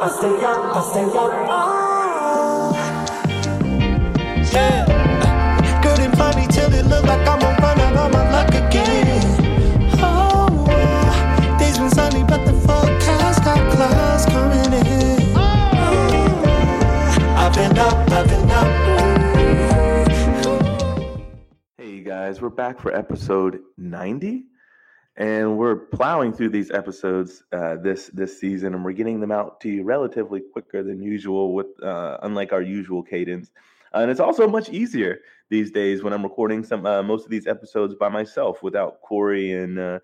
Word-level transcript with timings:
I 0.00 0.08
stay 0.10 0.30
young, 0.40 0.70
I 0.70 0.80
stay. 0.80 1.06
Yeah. 4.54 4.86
Good 5.82 5.98
and 5.98 6.16
funny 6.16 6.46
till 6.46 6.72
it 6.72 6.86
like 7.04 7.26
I'm 7.26 7.40
gonna 7.40 7.58
run 7.60 7.80
out 7.80 8.12
my 8.12 8.30
luck 8.30 8.54
again. 8.54 9.24
Oh, 9.98 10.46
oh 17.48 17.76
up, 17.76 18.08
up. 18.52 18.68
Hey 21.76 22.02
guys, 22.04 22.40
we're 22.40 22.50
back 22.50 22.78
for 22.78 22.94
episode 22.94 23.62
90 23.76 24.44
and 25.18 25.58
we're 25.58 25.74
plowing 25.74 26.32
through 26.32 26.48
these 26.48 26.70
episodes 26.70 27.42
uh, 27.52 27.74
this 27.76 28.06
this 28.14 28.38
season 28.38 28.72
and 28.72 28.84
we're 28.84 28.92
getting 28.92 29.20
them 29.20 29.32
out 29.32 29.60
to 29.60 29.68
you 29.68 29.82
relatively 29.82 30.40
quicker 30.40 30.82
than 30.82 31.02
usual 31.02 31.54
with 31.54 31.66
uh, 31.82 32.18
unlike 32.22 32.52
our 32.52 32.62
usual 32.62 33.02
cadence. 33.02 33.50
Uh, 33.92 33.98
and 33.98 34.10
it's 34.10 34.20
also 34.20 34.48
much 34.48 34.70
easier 34.70 35.18
these 35.50 35.72
days 35.72 36.04
when 36.04 36.12
I'm 36.12 36.22
recording 36.22 36.62
some 36.62 36.86
uh, 36.86 37.02
most 37.02 37.24
of 37.24 37.30
these 37.30 37.48
episodes 37.48 37.94
by 37.96 38.08
myself 38.08 38.62
without 38.62 39.02
Corey 39.02 39.52
and 39.52 39.78
uh, 39.78 39.98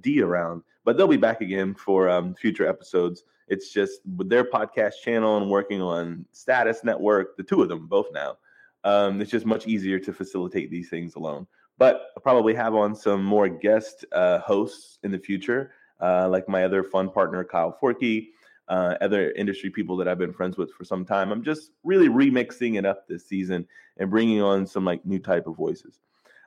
D 0.00 0.20
around. 0.20 0.62
But 0.84 0.96
they'll 0.96 1.08
be 1.08 1.16
back 1.16 1.40
again 1.40 1.74
for 1.74 2.10
um, 2.10 2.34
future 2.34 2.68
episodes. 2.68 3.24
It's 3.48 3.72
just 3.72 4.00
with 4.16 4.28
their 4.28 4.44
podcast 4.44 4.94
channel 5.02 5.38
and 5.38 5.50
working 5.50 5.80
on 5.80 6.26
Status 6.32 6.84
Network, 6.84 7.36
the 7.36 7.42
two 7.42 7.62
of 7.62 7.68
them 7.68 7.86
both 7.86 8.08
now. 8.12 8.36
Um, 8.84 9.20
it's 9.20 9.30
just 9.30 9.46
much 9.46 9.66
easier 9.66 9.98
to 10.00 10.12
facilitate 10.12 10.70
these 10.70 10.88
things 10.88 11.14
alone. 11.14 11.46
But 11.80 12.10
I'll 12.14 12.22
probably 12.22 12.52
have 12.54 12.74
on 12.74 12.94
some 12.94 13.24
more 13.24 13.48
guest 13.48 14.04
uh, 14.12 14.40
hosts 14.40 14.98
in 15.02 15.10
the 15.10 15.18
future, 15.18 15.72
uh, 15.98 16.28
like 16.28 16.46
my 16.46 16.62
other 16.62 16.84
fun 16.84 17.08
partner, 17.08 17.42
Kyle 17.42 17.74
Forkey, 17.82 18.28
uh, 18.68 18.96
other 19.00 19.30
industry 19.32 19.70
people 19.70 19.96
that 19.96 20.06
I've 20.06 20.18
been 20.18 20.34
friends 20.34 20.58
with 20.58 20.70
for 20.74 20.84
some 20.84 21.06
time. 21.06 21.32
I'm 21.32 21.42
just 21.42 21.72
really 21.82 22.10
remixing 22.10 22.78
it 22.78 22.84
up 22.84 23.08
this 23.08 23.26
season 23.26 23.66
and 23.96 24.10
bringing 24.10 24.42
on 24.42 24.66
some 24.66 24.84
like 24.84 25.06
new 25.06 25.18
type 25.18 25.46
of 25.46 25.56
voices. 25.56 26.00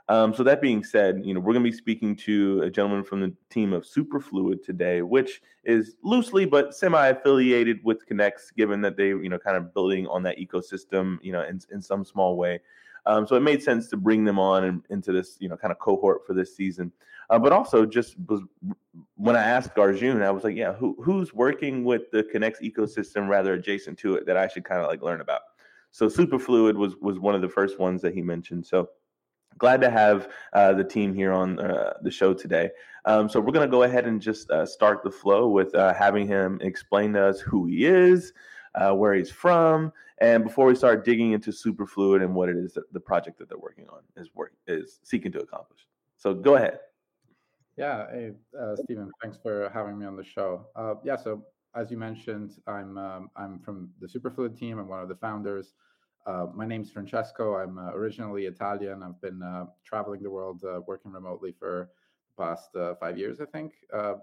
Um, 0.08 0.36
so 0.36 0.44
that 0.44 0.62
being 0.62 0.84
said, 0.84 1.26
you 1.26 1.34
know 1.34 1.40
we're 1.40 1.54
going 1.54 1.66
to 1.66 1.72
be 1.72 1.76
speaking 1.76 2.16
to 2.18 2.62
a 2.62 2.70
gentleman 2.70 3.04
from 3.04 3.22
the 3.22 3.34
team 3.50 3.74
of 3.74 3.86
Superfluid 3.86 4.64
today, 4.64 5.02
which 5.02 5.42
is 5.64 5.96
loosely 6.04 6.46
but 6.46 6.76
semi-affiliated 6.76 7.80
with 7.84 8.06
Connext, 8.06 8.56
given 8.56 8.82
that 8.82 8.98
they 8.98 9.08
you 9.08 9.30
know 9.30 9.40
kind 9.40 9.58
of 9.58 9.74
building 9.74 10.06
on 10.08 10.22
that 10.24 10.38
ecosystem, 10.38 11.18
you 11.24 11.32
know, 11.32 11.42
in, 11.42 11.60
in 11.72 11.82
some 11.82 12.06
small 12.06 12.38
way. 12.38 12.60
Um, 13.06 13.28
so 13.28 13.36
it 13.36 13.42
made 13.42 13.62
sense 13.62 13.90
to 13.90 13.98
bring 13.98 14.24
them 14.24 14.40
on 14.40 14.64
and, 14.64 14.82
into 14.90 15.12
this 15.12 15.38
you 15.40 15.50
know 15.50 15.58
kind 15.58 15.72
of 15.72 15.80
cohort 15.80 16.26
for 16.26 16.34
this 16.34 16.56
season. 16.56 16.92
Uh, 17.30 17.40
but 17.40 17.52
also 17.52 17.86
just 17.86 18.16
was 18.28 18.42
when 19.16 19.36
I 19.36 19.44
asked 19.44 19.78
Arjun, 19.78 20.22
I 20.22 20.32
was 20.32 20.44
like, 20.44 20.56
yeah, 20.56 20.74
who 20.74 20.96
who's 21.02 21.34
working 21.34 21.84
with 21.84 22.12
the 22.12 22.24
Connext 22.24 22.62
ecosystem 22.62 23.28
rather 23.28 23.54
adjacent 23.54 23.98
to 24.00 24.16
it 24.16 24.26
that 24.26 24.38
I 24.38 24.48
should 24.48 24.66
kind 24.66 24.82
of 24.82 24.88
like 24.88 25.02
learn 25.02 25.22
about. 25.22 25.42
So 25.92 26.08
Superfluid 26.08 26.76
was 26.76 26.96
was 26.98 27.20
one 27.20 27.36
of 27.36 27.42
the 27.42 27.50
first 27.50 27.80
ones 27.80 28.02
that 28.02 28.14
he 28.14 28.22
mentioned. 28.22 28.66
So 28.66 28.90
glad 29.58 29.82
to 29.82 29.90
have 29.90 30.30
uh, 30.54 30.74
the 30.74 30.84
team 30.84 31.14
here 31.14 31.32
on 31.32 31.60
uh, 31.60 31.94
the 32.02 32.12
show 32.12 32.34
today. 32.34 32.70
Um, 33.06 33.28
so 33.30 33.40
we're 33.40 33.52
going 33.52 33.68
to 33.68 33.72
go 33.72 33.84
ahead 33.84 34.08
and 34.08 34.22
just 34.22 34.50
uh, 34.50 34.66
start 34.66 35.04
the 35.04 35.12
flow 35.12 35.48
with 35.48 35.76
uh, 35.76 35.94
having 35.94 36.28
him 36.28 36.60
explain 36.62 37.14
to 37.14 37.26
us 37.26 37.40
who 37.40 37.66
he 37.66 37.86
is, 37.86 38.34
uh, 38.76 38.94
where 38.94 39.14
he's 39.14 39.32
from, 39.32 39.92
and 40.20 40.44
before 40.44 40.66
we 40.66 40.76
start 40.76 41.04
digging 41.04 41.32
into 41.32 41.52
Superfluid 41.52 42.24
and 42.24 42.34
what 42.34 42.50
it 42.50 42.58
is 42.58 42.74
that 42.74 42.92
the 42.94 43.00
project 43.00 43.38
that 43.40 43.50
they're 43.50 43.58
working 43.58 43.88
on 43.90 44.00
is 44.16 44.30
work 44.36 44.54
is 44.68 45.00
seeking 45.04 45.32
to 45.34 45.40
accomplish. 45.40 45.88
So 46.18 46.34
go 46.34 46.56
ahead. 46.56 46.80
Yeah, 47.76 48.06
hey, 48.12 48.32
uh, 48.60 48.76
Stephen, 48.76 49.12
thanks 49.22 49.38
for 49.42 49.70
having 49.74 49.98
me 49.98 50.06
on 50.06 50.16
the 50.16 50.24
show. 50.24 50.68
Uh, 50.76 50.96
yeah, 51.04 51.16
so 51.16 51.44
as 51.76 51.90
you 51.90 51.98
mentioned, 51.98 52.62
I'm 52.68 52.98
um, 52.98 53.30
I'm 53.36 53.60
from 53.60 53.90
the 54.00 54.08
Superfluid 54.08 54.58
team. 54.58 54.78
I'm 54.78 54.88
one 54.88 55.02
of 55.02 55.10
the 55.10 55.16
founders. 55.16 55.74
Uh, 56.26 56.46
my 56.54 56.66
name's 56.66 56.90
Francesco. 56.90 57.56
I'm 57.56 57.78
uh, 57.78 57.92
originally 57.92 58.46
Italian. 58.46 59.04
I've 59.04 59.20
been 59.20 59.42
uh, 59.42 59.66
traveling 59.84 60.24
the 60.24 60.30
world, 60.30 60.64
uh, 60.64 60.82
working 60.88 61.12
remotely 61.12 61.52
for 61.52 61.90
the 62.38 62.44
past 62.44 62.70
five 63.00 63.18
years, 63.18 63.42
I 63.42 63.46
think, 63.46 63.74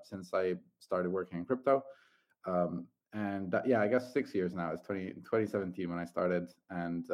since 0.04 0.32
I 0.32 0.54
started 0.78 1.10
working 1.10 1.38
in 1.38 1.44
crypto. 1.44 1.84
Um, 2.46 2.86
and 3.12 3.54
yeah, 3.66 3.80
I 3.80 3.88
guess 3.88 4.12
six 4.12 4.34
years 4.34 4.54
now. 4.54 4.70
It's 4.72 4.82
20, 4.82 5.14
2017 5.14 5.88
when 5.90 5.98
I 5.98 6.04
started, 6.04 6.52
and 6.70 7.06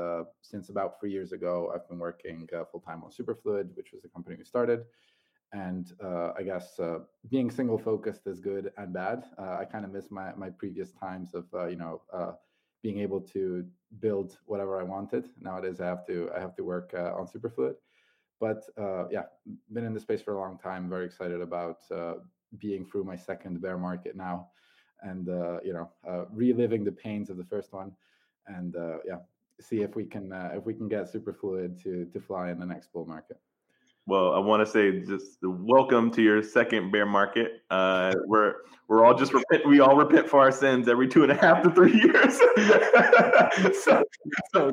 since 0.42 0.68
about 0.68 1.00
three 1.00 1.12
years 1.12 1.32
ago, 1.32 1.72
I've 1.74 1.88
been 1.88 1.98
working 1.98 2.48
full 2.70 2.80
time 2.80 3.02
on 3.02 3.10
Superfluid, 3.10 3.74
which 3.76 3.92
was 3.92 4.02
the 4.02 4.08
company 4.08 4.36
we 4.36 4.44
started 4.44 4.84
and 5.52 5.92
uh, 6.02 6.32
I 6.36 6.42
guess 6.42 6.78
uh, 6.78 6.98
being 7.30 7.50
single 7.50 7.78
focused 7.78 8.26
is 8.26 8.40
good 8.40 8.72
and 8.76 8.92
bad. 8.92 9.24
Uh, 9.38 9.56
I 9.60 9.64
kind 9.64 9.84
of 9.84 9.92
miss 9.92 10.10
my 10.10 10.34
my 10.34 10.50
previous 10.50 10.90
times 10.92 11.34
of 11.34 11.44
uh, 11.54 11.66
you 11.66 11.76
know 11.76 12.02
uh, 12.12 12.32
being 12.82 12.98
able 12.98 13.20
to 13.20 13.64
build 14.00 14.38
whatever 14.46 14.80
I 14.80 14.82
wanted. 14.82 15.28
Nowadays, 15.40 15.80
I 15.80 15.86
have 15.86 16.06
to 16.06 16.30
I 16.36 16.40
have 16.40 16.54
to 16.56 16.64
work 16.64 16.92
uh, 16.94 17.14
on 17.14 17.26
Superfluid. 17.26 17.76
But 18.40 18.62
yeah, 19.10 19.24
been 19.72 19.84
in 19.84 19.94
the 19.94 20.00
space 20.00 20.20
for 20.20 20.34
a 20.34 20.40
long 20.40 20.58
time. 20.58 20.90
Very 20.90 21.06
excited 21.06 21.40
about 21.40 21.78
being 22.58 22.84
through 22.84 23.04
my 23.04 23.16
second 23.16 23.60
bear 23.60 23.78
market 23.78 24.14
now, 24.14 24.48
and 25.06 25.28
uh, 25.28 25.58
you 25.64 25.72
know 25.72 25.88
uh, 26.08 26.24
reliving 26.32 26.84
the 26.84 26.92
pains 26.92 27.30
of 27.30 27.36
the 27.36 27.44
first 27.44 27.72
one, 27.72 27.92
and 28.46 28.76
uh, 28.76 28.98
yeah, 29.06 29.18
see 29.60 29.82
if 29.82 29.96
we 29.96 30.04
can 30.04 30.32
if 30.54 30.64
we 30.64 30.74
can 30.74 30.88
get 30.88 31.12
Superfluid 31.12 31.82
to 31.82 32.04
to 32.06 32.20
fly 32.20 32.50
in 32.50 32.58
the 32.58 32.66
next 32.66 32.92
bull 32.92 33.06
market. 33.06 33.38
Well, 34.08 34.34
I 34.34 34.38
want 34.38 34.64
to 34.64 34.70
say 34.70 35.00
just 35.00 35.38
welcome 35.42 36.12
to 36.12 36.22
your 36.22 36.40
second 36.40 36.92
bear 36.92 37.06
market. 37.06 37.62
Uh, 37.70 38.14
we're 38.26 38.54
we're 38.86 39.04
all 39.04 39.14
just 39.14 39.34
repent. 39.34 39.66
We 39.66 39.80
all 39.80 39.96
repent 39.96 40.28
for 40.28 40.38
our 40.38 40.52
sins 40.52 40.88
every 40.88 41.08
two 41.08 41.24
and 41.24 41.32
a 41.32 41.34
half 41.34 41.64
to 41.64 41.70
three 41.70 41.92
years. 41.92 42.38
so, 43.82 44.04
so, 44.54 44.72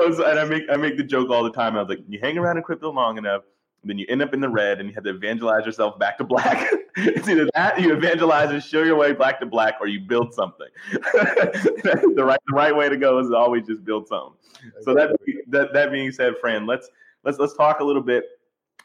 so, 0.00 0.28
and 0.28 0.38
I 0.38 0.44
make 0.44 0.64
I 0.68 0.76
make 0.76 0.96
the 0.96 1.04
joke 1.04 1.30
all 1.30 1.44
the 1.44 1.52
time. 1.52 1.76
I 1.76 1.82
was 1.82 1.90
like, 1.90 2.00
you 2.08 2.18
hang 2.20 2.36
around 2.38 2.56
in 2.56 2.64
crypto 2.64 2.90
long 2.90 3.18
enough, 3.18 3.42
then 3.84 3.98
you 3.98 4.06
end 4.08 4.22
up 4.22 4.32
in 4.32 4.40
the 4.40 4.48
red, 4.48 4.78
and 4.78 4.88
you 4.88 4.94
have 4.94 5.04
to 5.04 5.10
evangelize 5.10 5.66
yourself 5.66 5.98
back 5.98 6.18
to 6.18 6.24
black. 6.24 6.70
it's 6.96 7.28
either 7.28 7.48
that 7.54 7.80
you 7.80 7.92
evangelize 7.92 8.50
and 8.50 8.62
show 8.62 8.82
your 8.82 8.96
way 8.96 9.12
back 9.12 9.40
to 9.40 9.46
black, 9.46 9.74
or 9.80 9.88
you 9.88 10.00
build 10.00 10.32
something. 10.32 10.68
the 10.92 12.22
right 12.24 12.40
the 12.46 12.54
right 12.54 12.74
way 12.74 12.88
to 12.88 12.96
go 12.96 13.18
is 13.18 13.30
always 13.32 13.66
just 13.66 13.84
build 13.84 14.06
something. 14.08 14.34
So 14.82 14.94
that 14.94 15.16
that 15.48 15.72
that 15.72 15.90
being 15.90 16.12
said, 16.12 16.34
friend, 16.40 16.66
let's 16.66 16.88
let's 17.24 17.38
let's 17.38 17.54
talk 17.54 17.80
a 17.80 17.84
little 17.84 18.02
bit 18.02 18.24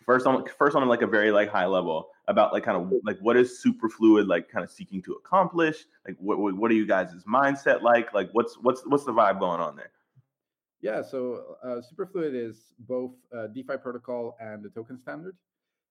first 0.08 0.26
on 0.26 0.44
first 0.58 0.76
on 0.76 0.88
like 0.88 1.02
a 1.02 1.08
very 1.08 1.32
like 1.32 1.50
high 1.50 1.66
level 1.66 2.10
about 2.28 2.54
like 2.54 2.64
kind 2.64 2.78
of 2.78 2.92
like 3.04 3.20
what 3.20 3.38
is 3.38 3.62
superfluid 3.64 4.28
like 4.28 4.50
kind 4.50 4.64
of 4.64 4.72
seeking 4.72 5.02
to 5.02 5.14
accomplish 5.14 5.86
like 6.08 6.16
what 6.20 6.38
what 6.40 6.72
are 6.72 6.76
you 6.76 6.88
guys' 6.88 7.14
mindset 7.30 7.82
like 7.82 8.14
like 8.14 8.30
what's 8.32 8.56
what's 8.62 8.82
what's 8.88 9.04
the 9.04 9.14
vibe 9.14 9.40
going 9.40 9.60
on 9.60 9.76
there 9.76 9.92
yeah 10.82 11.02
so 11.02 11.56
uh, 11.64 11.82
superfluid 11.82 12.34
is 12.34 12.74
both 12.80 13.12
a 13.32 13.48
defi 13.48 13.78
protocol 13.82 14.36
and 14.40 14.66
a 14.66 14.70
token 14.70 14.98
standard 14.98 15.36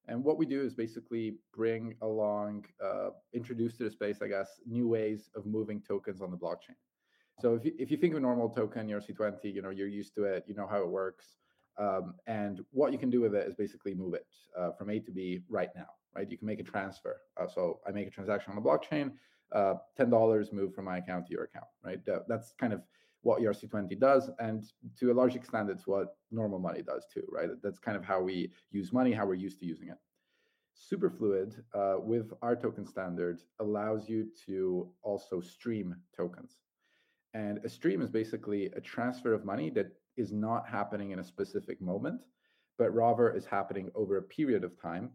and 0.09 0.23
what 0.23 0.37
we 0.37 0.45
do 0.45 0.61
is 0.61 0.73
basically 0.73 1.35
bring 1.53 1.93
along 2.01 2.65
uh, 2.83 3.09
introduce 3.33 3.75
to 3.77 3.83
the 3.83 3.91
space 3.91 4.17
i 4.21 4.27
guess 4.27 4.59
new 4.65 4.87
ways 4.87 5.29
of 5.35 5.45
moving 5.45 5.81
tokens 5.87 6.21
on 6.21 6.31
the 6.31 6.37
blockchain 6.37 6.77
so 7.39 7.53
if 7.53 7.63
you, 7.63 7.73
if 7.77 7.91
you 7.91 7.97
think 7.97 8.13
of 8.13 8.17
a 8.17 8.21
normal 8.21 8.49
token 8.49 8.87
ERC20 8.87 9.53
you 9.53 9.61
know 9.61 9.69
you're 9.69 9.87
used 9.87 10.15
to 10.15 10.23
it 10.23 10.43
you 10.47 10.55
know 10.55 10.67
how 10.67 10.81
it 10.81 10.87
works 10.87 11.37
um, 11.77 12.15
and 12.25 12.61
what 12.71 12.91
you 12.91 12.97
can 12.97 13.09
do 13.09 13.21
with 13.21 13.35
it 13.35 13.47
is 13.47 13.55
basically 13.55 13.93
move 13.93 14.13
it 14.13 14.25
uh, 14.57 14.71
from 14.71 14.89
A 14.89 14.99
to 14.99 15.11
B 15.11 15.41
right 15.47 15.69
now, 15.75 15.87
right? 16.15 16.29
You 16.29 16.37
can 16.37 16.47
make 16.47 16.59
a 16.59 16.63
transfer. 16.63 17.17
Uh, 17.39 17.47
so 17.47 17.79
I 17.87 17.91
make 17.91 18.07
a 18.07 18.11
transaction 18.11 18.51
on 18.51 18.61
the 18.61 18.67
blockchain, 18.67 19.11
uh, 19.51 19.75
$10 19.99 20.53
move 20.53 20.73
from 20.73 20.85
my 20.85 20.97
account 20.97 21.27
to 21.27 21.33
your 21.33 21.43
account, 21.43 21.67
right? 21.83 21.99
that's 22.27 22.53
kind 22.59 22.73
of 22.73 22.81
what 23.27 23.41
ERC20 23.41 23.99
does. 23.99 24.29
And 24.39 24.63
to 24.99 25.11
a 25.11 25.13
large 25.19 25.35
extent, 25.35 25.69
it's 25.69 25.85
what 25.85 26.15
normal 26.31 26.59
money 26.59 26.81
does 26.81 27.05
too, 27.13 27.27
right? 27.29 27.49
That's 27.61 27.77
kind 27.77 27.97
of 27.97 28.05
how 28.05 28.21
we 28.21 28.53
use 28.71 28.93
money, 28.93 29.11
how 29.11 29.25
we're 29.25 29.45
used 29.47 29.59
to 29.59 29.65
using 29.65 29.89
it. 29.89 29.97
Superfluid 30.89 31.51
uh, 31.73 31.95
with 31.99 32.31
our 32.41 32.55
token 32.55 32.85
standard 32.85 33.41
allows 33.59 34.07
you 34.07 34.29
to 34.45 34.89
also 35.03 35.41
stream 35.41 35.93
tokens. 36.15 36.59
And 37.33 37.59
a 37.65 37.69
stream 37.69 38.01
is 38.01 38.09
basically 38.09 38.67
a 38.77 38.79
transfer 38.79 39.33
of 39.33 39.43
money 39.43 39.69
that 39.71 39.87
is 40.15 40.31
not 40.31 40.65
happening 40.65 41.11
in 41.11 41.19
a 41.19 41.23
specific 41.23 41.81
moment, 41.81 42.21
but 42.77 42.95
rather 42.95 43.35
is 43.35 43.45
happening 43.45 43.91
over 43.93 44.15
a 44.17 44.21
period 44.21 44.63
of 44.63 44.81
time 44.81 45.11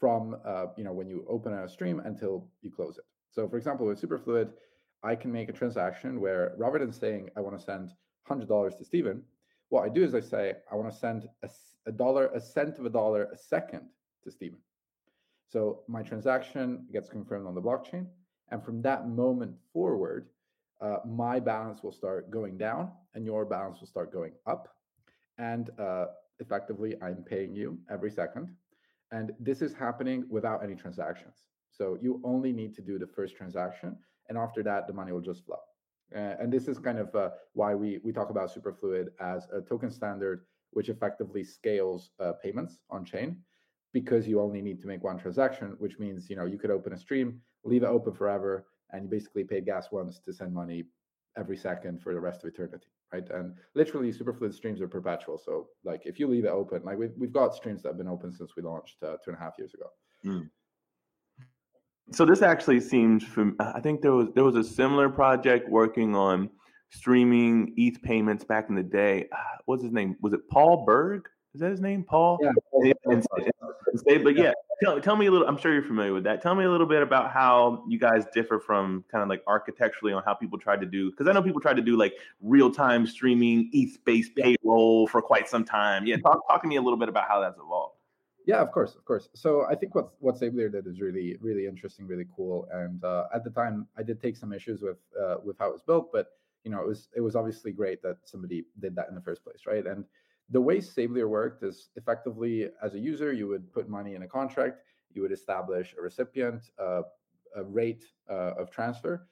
from 0.00 0.36
uh, 0.46 0.66
you 0.78 0.84
know 0.84 0.92
when 0.92 1.06
you 1.06 1.26
open 1.28 1.52
a 1.52 1.68
stream 1.68 2.00
until 2.06 2.48
you 2.62 2.70
close 2.70 2.96
it. 2.96 3.04
So 3.30 3.46
for 3.46 3.58
example, 3.58 3.86
with 3.86 4.00
Superfluid, 4.00 4.48
I 5.02 5.14
can 5.14 5.32
make 5.32 5.48
a 5.48 5.52
transaction 5.52 6.20
where 6.20 6.54
rather 6.56 6.78
than 6.78 6.92
saying 6.92 7.30
I 7.36 7.40
want 7.40 7.58
to 7.58 7.64
send 7.64 7.90
hundred 8.24 8.48
dollars 8.48 8.74
to 8.76 8.84
Stephen, 8.84 9.22
what 9.68 9.84
I 9.84 9.88
do 9.88 10.04
is 10.04 10.14
I 10.14 10.20
say 10.20 10.54
I 10.70 10.76
want 10.76 10.92
to 10.92 10.98
send 10.98 11.28
a, 11.42 11.48
a 11.86 11.92
dollar, 11.92 12.26
a 12.34 12.40
cent 12.40 12.78
of 12.78 12.86
a 12.86 12.90
dollar 12.90 13.24
a 13.32 13.36
second 13.36 13.88
to 14.24 14.30
Stephen. 14.30 14.58
So 15.48 15.80
my 15.88 16.02
transaction 16.02 16.86
gets 16.92 17.08
confirmed 17.08 17.46
on 17.46 17.54
the 17.54 17.60
blockchain, 17.60 18.06
and 18.50 18.62
from 18.62 18.82
that 18.82 19.08
moment 19.08 19.56
forward, 19.72 20.28
uh, 20.80 20.96
my 21.06 21.38
balance 21.38 21.82
will 21.82 21.92
start 21.92 22.30
going 22.30 22.58
down 22.58 22.90
and 23.14 23.24
your 23.24 23.44
balance 23.44 23.80
will 23.80 23.86
start 23.86 24.12
going 24.12 24.32
up. 24.46 24.68
And 25.38 25.70
uh, 25.78 26.06
effectively, 26.40 26.96
I'm 27.00 27.22
paying 27.22 27.54
you 27.54 27.78
every 27.90 28.10
second. 28.10 28.54
And 29.12 29.32
this 29.38 29.62
is 29.62 29.72
happening 29.72 30.24
without 30.28 30.64
any 30.64 30.74
transactions. 30.74 31.44
So 31.70 31.98
you 32.00 32.20
only 32.24 32.52
need 32.52 32.74
to 32.74 32.82
do 32.82 32.98
the 32.98 33.06
first 33.06 33.36
transaction. 33.36 33.96
And 34.32 34.38
after 34.38 34.62
that, 34.62 34.86
the 34.86 34.94
money 34.94 35.12
will 35.12 35.20
just 35.20 35.44
flow. 35.44 35.58
Uh, 36.16 36.36
and 36.40 36.50
this 36.50 36.66
is 36.66 36.78
kind 36.78 36.98
of 36.98 37.14
uh, 37.14 37.28
why 37.52 37.74
we 37.74 38.00
we 38.02 38.12
talk 38.12 38.30
about 38.30 38.50
Superfluid 38.50 39.08
as 39.20 39.46
a 39.52 39.60
token 39.60 39.90
standard, 39.90 40.46
which 40.70 40.88
effectively 40.88 41.44
scales 41.44 42.12
uh, 42.18 42.32
payments 42.42 42.78
on 42.88 43.04
chain, 43.04 43.36
because 43.92 44.26
you 44.26 44.40
only 44.40 44.62
need 44.62 44.80
to 44.80 44.86
make 44.86 45.04
one 45.04 45.18
transaction, 45.18 45.76
which 45.80 45.98
means 45.98 46.30
you 46.30 46.36
know 46.36 46.46
you 46.46 46.58
could 46.58 46.70
open 46.70 46.94
a 46.94 46.96
stream, 46.96 47.42
leave 47.64 47.82
it 47.82 47.94
open 47.96 48.14
forever, 48.14 48.68
and 48.90 49.02
you 49.02 49.10
basically 49.10 49.44
pay 49.44 49.60
gas 49.60 49.92
once 49.92 50.18
to 50.20 50.32
send 50.32 50.54
money 50.54 50.84
every 51.36 51.58
second 51.68 52.00
for 52.02 52.14
the 52.14 52.20
rest 52.28 52.42
of 52.42 52.48
eternity, 52.48 52.88
right? 53.12 53.28
And 53.28 53.54
literally, 53.74 54.10
Superfluid 54.14 54.54
streams 54.54 54.80
are 54.80 54.88
perpetual. 54.88 55.36
So 55.36 55.68
like 55.84 56.06
if 56.06 56.18
you 56.18 56.26
leave 56.26 56.46
it 56.46 56.56
open, 56.62 56.82
like 56.84 56.96
we've 56.96 57.16
we've 57.18 57.38
got 57.40 57.54
streams 57.54 57.82
that 57.82 57.90
have 57.90 57.98
been 57.98 58.14
open 58.16 58.32
since 58.32 58.56
we 58.56 58.62
launched 58.62 58.96
uh, 59.02 59.16
two 59.22 59.30
and 59.32 59.36
a 59.36 59.42
half 59.44 59.58
years 59.58 59.74
ago. 59.74 59.88
Mm. 60.24 60.48
So 62.10 62.24
this 62.24 62.42
actually 62.42 62.80
seems 62.80 63.24
from 63.24 63.56
I 63.60 63.80
think 63.80 64.02
there 64.02 64.12
was 64.12 64.28
there 64.34 64.44
was 64.44 64.56
a 64.56 64.64
similar 64.64 65.08
project 65.08 65.68
working 65.68 66.14
on 66.14 66.50
streaming 66.90 67.72
ETH 67.76 68.02
payments 68.02 68.44
back 68.44 68.68
in 68.68 68.74
the 68.74 68.82
day. 68.82 69.28
Uh, 69.32 69.36
what's 69.64 69.82
his 69.82 69.92
name? 69.92 70.16
Was 70.20 70.32
it 70.32 70.48
Paul 70.50 70.84
Berg? 70.84 71.28
Is 71.54 71.60
that 71.60 71.70
his 71.70 71.80
name? 71.80 72.02
Paul? 72.02 72.38
Yeah. 72.42 72.50
And, 72.72 72.94
and, 73.04 73.26
and, 74.06 74.24
but 74.24 74.36
yeah, 74.36 74.52
tell, 74.82 75.00
tell 75.00 75.16
me 75.16 75.26
a 75.26 75.30
little. 75.30 75.46
I'm 75.46 75.58
sure 75.58 75.72
you're 75.72 75.82
familiar 75.82 76.14
with 76.14 76.24
that. 76.24 76.40
Tell 76.40 76.54
me 76.54 76.64
a 76.64 76.70
little 76.70 76.86
bit 76.86 77.02
about 77.02 77.30
how 77.30 77.84
you 77.88 77.98
guys 77.98 78.24
differ 78.32 78.58
from 78.58 79.04
kind 79.12 79.22
of 79.22 79.28
like 79.28 79.42
architecturally 79.46 80.14
on 80.14 80.22
how 80.24 80.32
people 80.32 80.58
tried 80.58 80.80
to 80.80 80.86
do. 80.86 81.10
Because 81.10 81.28
I 81.28 81.32
know 81.32 81.42
people 81.42 81.60
tried 81.60 81.76
to 81.76 81.82
do 81.82 81.96
like 81.96 82.14
real 82.40 82.70
time 82.70 83.06
streaming 83.06 83.68
ETH 83.72 84.02
based 84.04 84.34
payroll 84.34 85.06
for 85.08 85.20
quite 85.20 85.48
some 85.48 85.64
time. 85.64 86.06
Yeah, 86.06 86.16
talk, 86.16 86.46
talk 86.48 86.62
to 86.62 86.68
me 86.68 86.76
a 86.76 86.82
little 86.82 86.98
bit 86.98 87.10
about 87.10 87.28
how 87.28 87.40
that's 87.40 87.58
evolved. 87.58 87.81
Yeah, 88.44 88.60
of 88.60 88.72
course, 88.72 88.96
of 88.96 89.04
course. 89.04 89.28
So 89.34 89.64
I 89.70 89.74
think 89.76 89.94
what 89.94 90.10
what 90.18 90.36
Sablier 90.36 90.70
did 90.70 90.86
is 90.86 91.00
really 91.00 91.36
really 91.40 91.66
interesting, 91.66 92.06
really 92.06 92.26
cool. 92.34 92.66
And 92.72 93.02
uh, 93.04 93.26
at 93.32 93.44
the 93.44 93.50
time, 93.50 93.86
I 93.96 94.02
did 94.02 94.20
take 94.20 94.36
some 94.36 94.52
issues 94.52 94.82
with 94.82 94.98
uh, 95.20 95.36
with 95.44 95.58
how 95.58 95.68
it 95.68 95.72
was 95.72 95.82
built, 95.82 96.10
but 96.12 96.26
you 96.64 96.70
know, 96.70 96.80
it 96.80 96.86
was 96.86 97.08
it 97.14 97.20
was 97.20 97.36
obviously 97.36 97.72
great 97.72 98.02
that 98.02 98.16
somebody 98.24 98.64
did 98.80 98.96
that 98.96 99.08
in 99.08 99.14
the 99.14 99.20
first 99.20 99.44
place, 99.44 99.62
right? 99.66 99.86
And 99.86 100.04
the 100.50 100.60
way 100.60 100.78
Sablier 100.78 101.28
worked 101.28 101.62
is 101.62 101.90
effectively 101.96 102.68
as 102.82 102.94
a 102.94 102.98
user, 102.98 103.32
you 103.32 103.46
would 103.48 103.72
put 103.72 103.88
money 103.88 104.14
in 104.14 104.22
a 104.22 104.28
contract, 104.28 104.82
you 105.12 105.22
would 105.22 105.32
establish 105.32 105.94
a 105.98 106.02
recipient, 106.02 106.70
uh, 106.78 107.02
a 107.56 107.62
rate 107.64 108.04
uh, 108.28 108.52
of 108.58 108.70
transfer. 108.70 109.28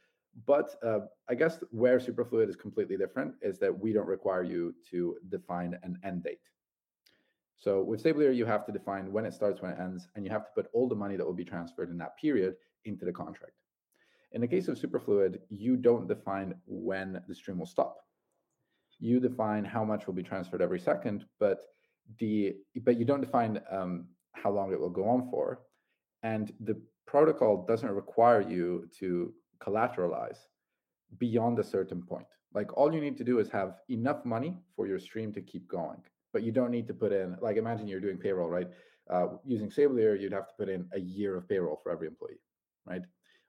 But 0.46 0.76
uh, 0.84 1.00
I 1.28 1.34
guess 1.34 1.62
where 1.70 1.98
Superfluid 1.98 2.48
is 2.48 2.56
completely 2.56 2.96
different 2.96 3.34
is 3.42 3.58
that 3.58 3.76
we 3.76 3.92
don't 3.92 4.06
require 4.06 4.44
you 4.44 4.74
to 4.90 5.16
define 5.28 5.76
an 5.82 5.98
end 6.04 6.22
date. 6.22 6.40
So 7.60 7.82
with 7.82 8.02
Sablier, 8.02 8.34
you 8.34 8.46
have 8.46 8.64
to 8.66 8.72
define 8.72 9.12
when 9.12 9.26
it 9.26 9.34
starts, 9.34 9.60
when 9.60 9.72
it 9.72 9.78
ends, 9.78 10.08
and 10.14 10.24
you 10.24 10.30
have 10.30 10.46
to 10.46 10.50
put 10.54 10.70
all 10.72 10.88
the 10.88 10.94
money 10.94 11.16
that 11.16 11.26
will 11.26 11.34
be 11.34 11.44
transferred 11.44 11.90
in 11.90 11.98
that 11.98 12.16
period 12.16 12.54
into 12.86 13.04
the 13.04 13.12
contract. 13.12 13.52
In 14.32 14.40
the 14.40 14.48
case 14.48 14.66
of 14.68 14.78
Superfluid, 14.78 15.40
you 15.50 15.76
don't 15.76 16.08
define 16.08 16.54
when 16.66 17.20
the 17.28 17.34
stream 17.34 17.58
will 17.58 17.66
stop. 17.66 17.98
You 18.98 19.20
define 19.20 19.64
how 19.64 19.84
much 19.84 20.06
will 20.06 20.14
be 20.14 20.22
transferred 20.22 20.62
every 20.62 20.80
second, 20.80 21.26
but 21.38 21.60
the 22.18 22.56
but 22.82 22.96
you 22.98 23.04
don't 23.04 23.20
define 23.20 23.60
um, 23.70 24.06
how 24.32 24.50
long 24.50 24.72
it 24.72 24.80
will 24.80 24.90
go 24.90 25.06
on 25.08 25.28
for, 25.30 25.60
and 26.22 26.52
the 26.60 26.80
protocol 27.06 27.66
doesn't 27.66 27.90
require 27.90 28.40
you 28.40 28.88
to 29.00 29.34
collateralize 29.60 30.38
beyond 31.18 31.58
a 31.58 31.64
certain 31.64 32.02
point. 32.02 32.26
Like 32.54 32.74
all 32.76 32.92
you 32.94 33.00
need 33.00 33.18
to 33.18 33.24
do 33.24 33.38
is 33.38 33.50
have 33.50 33.74
enough 33.90 34.24
money 34.24 34.56
for 34.76 34.86
your 34.86 34.98
stream 34.98 35.32
to 35.34 35.42
keep 35.42 35.68
going 35.68 36.02
but 36.32 36.42
you 36.42 36.52
don't 36.52 36.70
need 36.70 36.86
to 36.86 36.94
put 36.94 37.12
in 37.12 37.36
like 37.40 37.56
imagine 37.56 37.88
you're 37.88 38.00
doing 38.00 38.18
payroll 38.18 38.48
right 38.48 38.68
uh, 39.10 39.26
using 39.44 39.68
Sablier, 39.68 40.18
you'd 40.18 40.32
have 40.32 40.46
to 40.46 40.54
put 40.56 40.68
in 40.68 40.88
a 40.92 41.00
year 41.00 41.36
of 41.36 41.48
payroll 41.48 41.76
for 41.82 41.90
every 41.90 42.06
employee, 42.06 42.40
right? 42.86 43.02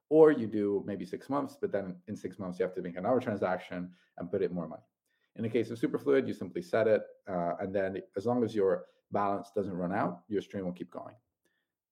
Or 0.09 0.31
you 0.31 0.47
do 0.47 0.83
maybe 0.85 1.05
six 1.05 1.29
months, 1.29 1.57
but 1.59 1.71
then 1.71 1.95
in 2.07 2.15
six 2.15 2.39
months 2.39 2.59
you 2.59 2.65
have 2.65 2.73
to 2.75 2.81
make 2.81 2.97
another 2.97 3.19
transaction 3.19 3.91
and 4.17 4.31
put 4.31 4.41
in 4.41 4.53
more 4.53 4.67
money. 4.67 4.81
In 5.37 5.43
the 5.43 5.49
case 5.49 5.69
of 5.69 5.79
Superfluid, 5.79 6.27
you 6.27 6.33
simply 6.33 6.61
set 6.61 6.87
it, 6.87 7.03
uh, 7.29 7.53
and 7.59 7.73
then 7.73 8.01
as 8.17 8.25
long 8.25 8.43
as 8.43 8.53
your 8.53 8.85
balance 9.11 9.51
doesn't 9.55 9.73
run 9.73 9.93
out, 9.93 10.23
your 10.27 10.41
stream 10.41 10.65
will 10.65 10.73
keep 10.73 10.91
going. 10.91 11.15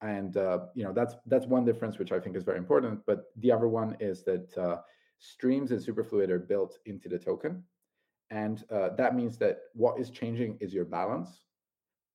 And 0.01 0.35
uh, 0.35 0.59
you 0.75 0.83
know 0.83 0.94
that's 0.94 1.15
that's 1.27 1.45
one 1.45 1.65
difference 1.65 2.00
which 2.00 2.12
I 2.12 2.19
think 2.19 2.35
is 2.35 2.44
very 2.44 2.57
important. 2.57 3.01
But 3.06 3.25
the 3.38 3.51
other 3.51 3.68
one 3.68 3.95
is 4.00 4.24
that 4.24 4.57
uh, 4.57 4.77
streams 5.19 5.71
in 5.71 5.80
Superfluid 5.80 6.30
are 6.30 6.39
built 6.39 6.80
into 6.85 7.07
the 7.07 7.19
token, 7.19 7.63
and 8.29 8.63
uh, 8.71 8.89
that 8.97 9.15
means 9.15 9.37
that 9.37 9.59
what 9.73 9.99
is 9.99 10.09
changing 10.09 10.57
is 10.61 10.73
your 10.73 10.85
balance. 10.85 11.43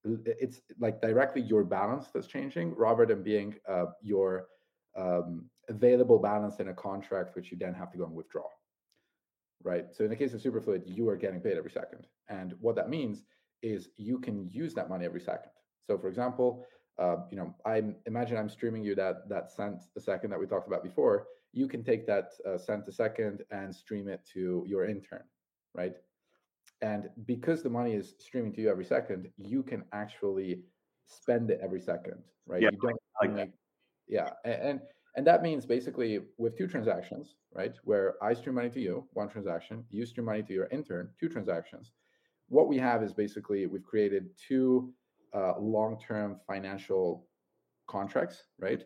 It's 0.05 0.61
like 0.79 1.01
directly 1.01 1.41
your 1.43 1.65
balance 1.65 2.09
that's 2.13 2.27
changing 2.27 2.75
rather 2.77 3.07
than 3.07 3.23
being 3.23 3.55
uh, 3.69 3.87
your 4.03 4.49
um, 4.97 5.49
available 5.69 6.19
balance 6.19 6.61
in 6.61 6.69
a 6.69 6.75
contract 6.75 7.35
which 7.35 7.51
you 7.51 7.57
then 7.59 7.73
have 7.75 7.91
to 7.93 7.99
go 7.99 8.05
and 8.05 8.15
withdraw 8.15 8.45
right? 9.65 9.87
So 9.93 10.05
in 10.05 10.11
the 10.11 10.17
case 10.17 10.35
of 10.35 10.41
superfluid 10.41 10.83
you 10.87 11.09
are 11.09 11.17
getting 11.17 11.41
paid 11.41 11.57
every 11.57 11.71
second. 11.71 12.07
And 12.29 12.55
what 12.61 12.77
that 12.77 12.89
means 12.91 13.25
is 13.63 13.89
you 13.97 14.19
can 14.19 14.49
use 14.51 14.75
that 14.75 14.89
money 14.91 15.07
every 15.07 15.21
second. 15.21 15.51
So 15.87 15.99
for 15.99 16.09
example 16.09 16.65
uh, 16.97 17.17
you 17.29 17.37
know 17.37 17.53
i 17.67 17.83
imagine 18.07 18.37
i'm 18.37 18.49
streaming 18.49 18.85
you 18.85 18.95
that 18.95 19.29
that 19.29 19.51
cent 19.51 19.83
a 19.97 20.01
second 20.01 20.31
that 20.31 20.39
we 20.39 20.47
talked 20.47 20.69
about 20.69 20.85
before. 20.85 21.27
You 21.53 21.67
can 21.67 21.83
take 21.83 22.07
that 22.07 22.33
uh, 22.47 22.59
cent 22.59 22.87
a 22.89 22.93
second 22.93 23.43
and 23.51 23.75
stream 23.75 24.09
it 24.09 24.21
to 24.35 24.65
your 24.67 24.85
intern 24.87 25.25
right? 25.75 25.95
And 26.83 27.09
because 27.27 27.63
the 27.63 27.71
money 27.71 27.95
is 27.95 28.15
streaming 28.19 28.53
to 28.55 28.61
you 28.61 28.71
every 28.71 28.85
second, 28.85 29.29
you 29.37 29.63
can 29.63 29.85
actually 29.93 30.61
spend 31.07 31.51
it 31.51 31.61
every 31.63 31.81
second, 31.81 32.23
right? 32.47 32.63
Yeah, 32.63 32.71
you 32.73 32.79
don't 32.79 32.97
like 33.21 33.33
make, 33.33 33.51
yeah, 34.09 34.31
and 34.45 34.81
and 35.17 35.27
that 35.27 35.43
means 35.43 35.65
basically 35.65 36.21
with 36.39 36.59
two 36.59 36.67
transactions, 36.67 37.37
right, 37.55 37.75
where 37.85 38.15
I 38.23 38.35
stream 38.35 38.57
money 38.57 38.71
to 38.71 38.81
you, 38.81 39.07
one 39.13 39.29
transaction, 39.29 39.85
you 39.91 40.05
stream 40.07 40.27
money 40.27 40.43
to 40.43 40.53
your 40.53 40.67
intern, 40.73 41.11
two 41.21 41.29
transactions. 41.29 41.93
What 42.49 42.69
we 42.69 42.79
have 42.79 43.03
is 43.03 43.13
basically 43.13 43.67
we've 43.67 43.85
created 43.85 44.27
two 44.49 44.93
uh, 45.33 45.55
long-term 45.59 46.41
financial 46.47 47.27
contracts, 47.87 48.43
right, 48.59 48.83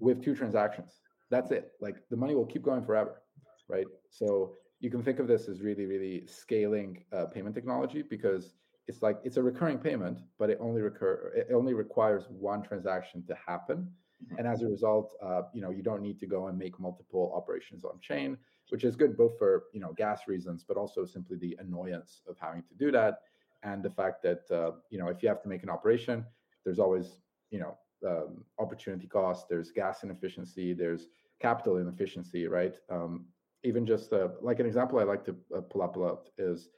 with 0.00 0.22
two 0.22 0.34
transactions. 0.34 1.00
That's 1.30 1.50
it. 1.52 1.72
Like 1.80 1.96
the 2.10 2.16
money 2.16 2.34
will 2.34 2.46
keep 2.46 2.62
going 2.62 2.84
forever, 2.84 3.22
right? 3.68 3.86
So 4.10 4.56
you 4.84 4.90
can 4.90 5.02
think 5.02 5.18
of 5.18 5.26
this 5.26 5.48
as 5.48 5.62
really, 5.62 5.86
really 5.86 6.26
scaling 6.26 7.04
uh, 7.10 7.24
payment 7.24 7.54
technology 7.54 8.02
because 8.02 8.52
it's 8.86 9.00
like 9.00 9.18
it's 9.24 9.38
a 9.38 9.42
recurring 9.42 9.78
payment, 9.78 10.18
but 10.38 10.50
it 10.50 10.58
only 10.60 10.82
recur 10.82 11.32
it 11.34 11.54
only 11.54 11.72
requires 11.72 12.26
one 12.28 12.62
transaction 12.62 13.24
to 13.26 13.34
happen. 13.34 13.78
Mm-hmm. 14.22 14.38
And 14.38 14.46
as 14.46 14.60
a 14.60 14.66
result, 14.66 15.14
uh, 15.22 15.42
you 15.54 15.62
know, 15.62 15.70
you 15.70 15.82
don't 15.82 16.02
need 16.02 16.20
to 16.20 16.26
go 16.26 16.48
and 16.48 16.58
make 16.58 16.78
multiple 16.78 17.32
operations 17.34 17.82
on 17.86 17.98
chain, 18.00 18.36
which 18.68 18.84
is 18.84 18.94
good 18.94 19.16
both 19.16 19.38
for 19.38 19.64
you 19.72 19.80
know 19.80 19.94
gas 19.96 20.28
reasons, 20.28 20.66
but 20.68 20.76
also 20.76 21.06
simply 21.06 21.38
the 21.38 21.56
annoyance 21.60 22.20
of 22.28 22.36
having 22.38 22.62
to 22.68 22.74
do 22.74 22.92
that, 22.92 23.20
and 23.62 23.82
the 23.82 23.90
fact 23.90 24.22
that 24.22 24.42
uh, 24.50 24.72
you 24.90 24.98
know 24.98 25.08
if 25.08 25.22
you 25.22 25.30
have 25.30 25.42
to 25.42 25.48
make 25.48 25.62
an 25.62 25.70
operation, 25.70 26.26
there's 26.62 26.78
always 26.78 27.20
you 27.50 27.58
know 27.58 27.74
um, 28.06 28.44
opportunity 28.58 29.06
cost, 29.06 29.48
there's 29.48 29.70
gas 29.70 30.02
inefficiency, 30.02 30.74
there's 30.74 31.06
capital 31.40 31.78
inefficiency, 31.78 32.46
right? 32.46 32.74
Um, 32.90 33.24
even 33.64 33.86
just 33.86 34.12
uh, 34.12 34.28
like 34.40 34.60
an 34.60 34.66
example 34.66 34.98
I 34.98 35.04
like 35.04 35.24
to 35.24 35.34
uh, 35.56 35.60
pull 35.62 35.82
up 35.82 35.96
a 35.96 35.98
lot 35.98 36.28
is 36.38 36.68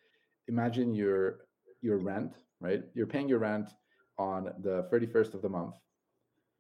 imagine 0.49 0.95
your 0.95 1.41
your 1.83 1.99
rent, 1.99 2.33
right? 2.61 2.83
You're 2.95 3.07
paying 3.07 3.29
your 3.29 3.41
rent 3.41 3.71
on 4.19 4.53
the 4.63 4.89
31st 4.93 5.35
of 5.35 5.43
the 5.43 5.49
month, 5.49 5.75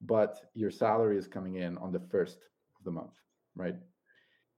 but 0.02 0.36
your 0.54 0.70
salary 0.70 1.16
is 1.16 1.26
coming 1.26 1.54
in 1.56 1.78
on 1.78 1.92
the 1.92 2.00
first 2.10 2.38
of 2.78 2.84
the 2.84 2.90
month, 2.90 3.14
right? 3.54 3.76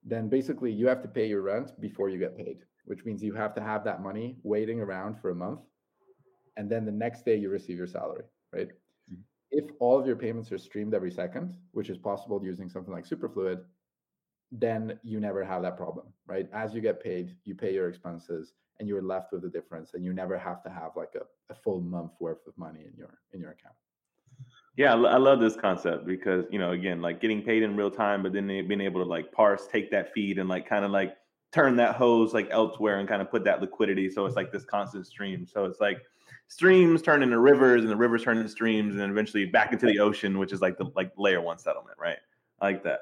Then 0.04 0.28
basically 0.28 0.72
you 0.72 0.88
have 0.88 1.02
to 1.02 1.08
pay 1.08 1.26
your 1.26 1.42
rent 1.42 1.80
before 1.80 2.08
you 2.08 2.18
get 2.18 2.36
paid, 2.36 2.58
which 2.86 3.04
means 3.04 3.22
you 3.22 3.34
have 3.34 3.54
to 3.54 3.62
have 3.62 3.84
that 3.84 4.02
money 4.02 4.36
waiting 4.42 4.80
around 4.80 5.20
for 5.20 5.30
a 5.30 5.34
month. 5.34 5.60
And 6.56 6.68
then 6.68 6.84
the 6.84 6.92
next 6.92 7.24
day 7.24 7.36
you 7.36 7.50
receive 7.50 7.76
your 7.76 7.86
salary, 7.86 8.24
right? 8.52 8.68
Mm-hmm. 9.12 9.22
If 9.50 9.66
all 9.78 9.98
of 9.98 10.06
your 10.06 10.16
payments 10.16 10.50
are 10.50 10.58
streamed 10.58 10.94
every 10.94 11.12
second, 11.12 11.56
which 11.72 11.88
is 11.88 11.98
possible 11.98 12.40
using 12.42 12.68
something 12.68 12.92
like 12.92 13.06
Superfluid, 13.08 13.60
then 14.50 14.98
you 15.02 15.20
never 15.20 15.44
have 15.44 15.62
that 15.62 15.76
problem, 15.76 16.06
right? 16.26 16.48
As 16.52 16.74
you 16.74 16.80
get 16.80 17.02
paid, 17.02 17.36
you 17.44 17.54
pay 17.54 17.74
your 17.74 17.88
expenses 17.88 18.54
and 18.78 18.88
you're 18.88 19.02
left 19.02 19.32
with 19.32 19.42
the 19.42 19.48
difference 19.48 19.94
and 19.94 20.04
you 20.04 20.12
never 20.12 20.38
have 20.38 20.62
to 20.62 20.70
have 20.70 20.92
like 20.96 21.14
a, 21.16 21.52
a 21.52 21.54
full 21.54 21.80
month 21.80 22.12
worth 22.20 22.46
of 22.46 22.56
money 22.56 22.80
in 22.86 22.96
your 22.96 23.18
in 23.32 23.40
your 23.40 23.50
account. 23.50 23.74
Yeah, 24.76 24.94
I 24.94 25.16
love 25.16 25.40
this 25.40 25.56
concept 25.56 26.06
because, 26.06 26.44
you 26.50 26.60
know, 26.60 26.70
again, 26.70 27.02
like 27.02 27.20
getting 27.20 27.42
paid 27.42 27.64
in 27.64 27.76
real 27.76 27.90
time, 27.90 28.22
but 28.22 28.32
then 28.32 28.46
being 28.46 28.80
able 28.80 29.02
to 29.02 29.08
like 29.08 29.32
parse, 29.32 29.66
take 29.66 29.90
that 29.90 30.12
feed 30.12 30.38
and 30.38 30.48
like 30.48 30.68
kind 30.68 30.84
of 30.84 30.92
like 30.92 31.16
turn 31.52 31.74
that 31.76 31.96
hose 31.96 32.32
like 32.32 32.46
elsewhere 32.52 33.00
and 33.00 33.08
kind 33.08 33.20
of 33.20 33.28
put 33.28 33.42
that 33.42 33.60
liquidity. 33.60 34.08
So 34.08 34.24
it's 34.24 34.36
like 34.36 34.52
this 34.52 34.64
constant 34.64 35.04
stream. 35.04 35.48
So 35.48 35.64
it's 35.64 35.80
like 35.80 35.98
streams 36.46 37.02
turn 37.02 37.24
into 37.24 37.40
rivers 37.40 37.82
and 37.82 37.90
the 37.90 37.96
rivers 37.96 38.22
turn 38.22 38.36
into 38.36 38.48
streams 38.48 38.92
and 38.92 39.00
then 39.00 39.10
eventually 39.10 39.46
back 39.46 39.72
into 39.72 39.86
the 39.86 39.98
ocean, 39.98 40.38
which 40.38 40.52
is 40.52 40.60
like 40.60 40.78
the 40.78 40.84
like 40.94 41.10
layer 41.16 41.40
one 41.40 41.58
settlement, 41.58 41.98
right? 41.98 42.18
I 42.60 42.66
like 42.66 42.84
that. 42.84 43.00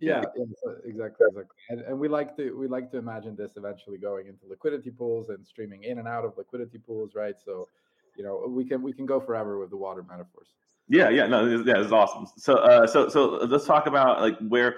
Yeah, 0.00 0.22
yeah 0.36 0.44
exactly, 0.44 1.26
exactly. 1.26 1.56
And, 1.70 1.80
and 1.80 1.98
we 1.98 2.08
like 2.08 2.36
to 2.36 2.56
we 2.56 2.68
like 2.68 2.90
to 2.92 2.98
imagine 2.98 3.36
this 3.36 3.56
eventually 3.56 3.98
going 3.98 4.26
into 4.26 4.46
liquidity 4.48 4.90
pools 4.90 5.28
and 5.28 5.46
streaming 5.46 5.84
in 5.84 5.98
and 5.98 6.08
out 6.08 6.24
of 6.24 6.36
liquidity 6.36 6.78
pools, 6.78 7.14
right? 7.14 7.34
So, 7.44 7.68
you 8.16 8.24
know, 8.24 8.44
we 8.48 8.64
can 8.64 8.82
we 8.82 8.92
can 8.92 9.06
go 9.06 9.20
forever 9.20 9.58
with 9.58 9.70
the 9.70 9.76
water 9.76 10.02
metaphors. 10.02 10.48
Yeah, 10.88 11.10
yeah, 11.10 11.26
no, 11.26 11.44
yeah, 11.44 11.80
it's 11.82 11.92
awesome. 11.92 12.26
So, 12.38 12.54
uh, 12.54 12.86
so, 12.86 13.10
so 13.10 13.26
let's 13.44 13.66
talk 13.66 13.86
about 13.86 14.22
like 14.22 14.38
where 14.38 14.76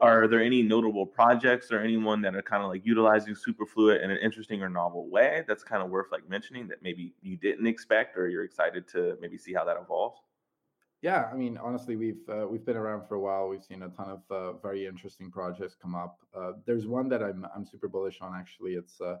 are 0.00 0.26
there 0.26 0.42
any 0.42 0.62
notable 0.62 1.04
projects 1.04 1.70
or 1.70 1.80
anyone 1.80 2.22
that 2.22 2.34
are 2.34 2.40
kind 2.40 2.62
of 2.62 2.70
like 2.70 2.86
utilizing 2.86 3.34
superfluid 3.34 4.02
in 4.02 4.10
an 4.10 4.16
interesting 4.18 4.62
or 4.62 4.70
novel 4.70 5.10
way 5.10 5.44
that's 5.46 5.62
kind 5.62 5.82
of 5.82 5.90
worth 5.90 6.06
like 6.10 6.26
mentioning 6.28 6.66
that 6.68 6.82
maybe 6.82 7.12
you 7.20 7.36
didn't 7.36 7.66
expect 7.66 8.16
or 8.16 8.28
you're 8.28 8.44
excited 8.44 8.88
to 8.88 9.18
maybe 9.20 9.36
see 9.36 9.52
how 9.52 9.64
that 9.64 9.76
evolves 9.76 10.20
Yeah, 11.00 11.28
I 11.32 11.36
mean, 11.36 11.58
honestly, 11.58 11.94
we've 11.94 12.28
uh, 12.28 12.46
we've 12.48 12.64
been 12.64 12.76
around 12.76 13.06
for 13.06 13.14
a 13.14 13.20
while. 13.20 13.48
We've 13.48 13.62
seen 13.62 13.82
a 13.82 13.88
ton 13.88 14.10
of 14.10 14.22
uh, 14.30 14.52
very 14.54 14.86
interesting 14.86 15.30
projects 15.30 15.76
come 15.80 15.94
up. 15.94 16.18
Uh, 16.36 16.52
there's 16.66 16.86
one 16.86 17.08
that 17.10 17.22
I'm 17.22 17.46
I'm 17.54 17.64
super 17.64 17.88
bullish 17.88 18.18
on. 18.20 18.34
Actually, 18.34 18.72
it's 18.72 19.00
uh, 19.00 19.16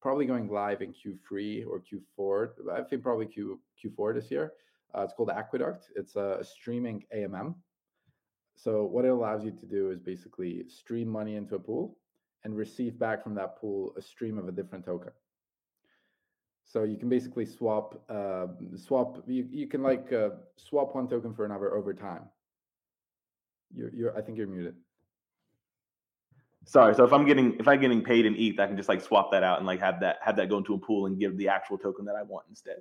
probably 0.00 0.24
going 0.24 0.48
live 0.48 0.80
in 0.80 0.94
Q3 0.94 1.66
or 1.66 1.82
Q4. 1.82 2.70
I 2.72 2.82
think 2.82 3.02
probably 3.02 3.26
Q 3.26 3.60
Q4 3.84 4.14
this 4.14 4.30
year. 4.30 4.54
Uh, 4.94 5.02
it's 5.02 5.12
called 5.12 5.28
Aqueduct. 5.28 5.90
It's 5.96 6.16
a 6.16 6.42
streaming 6.42 7.04
AMM. 7.14 7.54
So 8.56 8.84
what 8.84 9.04
it 9.04 9.08
allows 9.08 9.44
you 9.44 9.50
to 9.50 9.66
do 9.66 9.90
is 9.90 10.00
basically 10.00 10.64
stream 10.68 11.08
money 11.08 11.36
into 11.36 11.56
a 11.56 11.60
pool 11.60 11.98
and 12.42 12.56
receive 12.56 12.98
back 12.98 13.22
from 13.22 13.34
that 13.34 13.56
pool 13.60 13.92
a 13.98 14.02
stream 14.02 14.38
of 14.38 14.48
a 14.48 14.52
different 14.52 14.84
token. 14.84 15.12
So 16.68 16.84
you 16.84 16.98
can 16.98 17.08
basically 17.08 17.46
swap 17.46 18.00
uh, 18.10 18.48
swap. 18.76 19.24
You, 19.26 19.48
you 19.50 19.66
can 19.66 19.82
like 19.82 20.12
uh, 20.12 20.30
swap 20.56 20.94
one 20.94 21.08
token 21.08 21.34
for 21.34 21.46
another 21.46 21.74
over 21.74 21.94
time. 21.94 22.24
You're, 23.74 23.90
you're 23.94 24.16
I 24.16 24.22
think 24.22 24.38
you're 24.38 24.46
muted. 24.46 24.76
sorry 26.64 26.94
so 26.94 27.04
if 27.04 27.12
i'm 27.12 27.24
getting 27.24 27.54
if 27.58 27.68
i'm 27.68 27.80
getting 27.80 28.02
paid 28.02 28.26
in 28.26 28.36
eth 28.36 28.58
i 28.60 28.66
can 28.66 28.76
just 28.76 28.88
like 28.88 29.00
swap 29.00 29.30
that 29.32 29.42
out 29.42 29.58
and 29.58 29.66
like 29.66 29.80
have 29.80 30.00
that 30.00 30.18
have 30.22 30.36
that 30.36 30.48
go 30.48 30.58
into 30.58 30.74
a 30.74 30.78
pool 30.78 31.06
and 31.06 31.18
give 31.18 31.36
the 31.38 31.48
actual 31.48 31.78
token 31.78 32.04
that 32.04 32.16
i 32.16 32.22
want 32.22 32.44
instead 32.48 32.78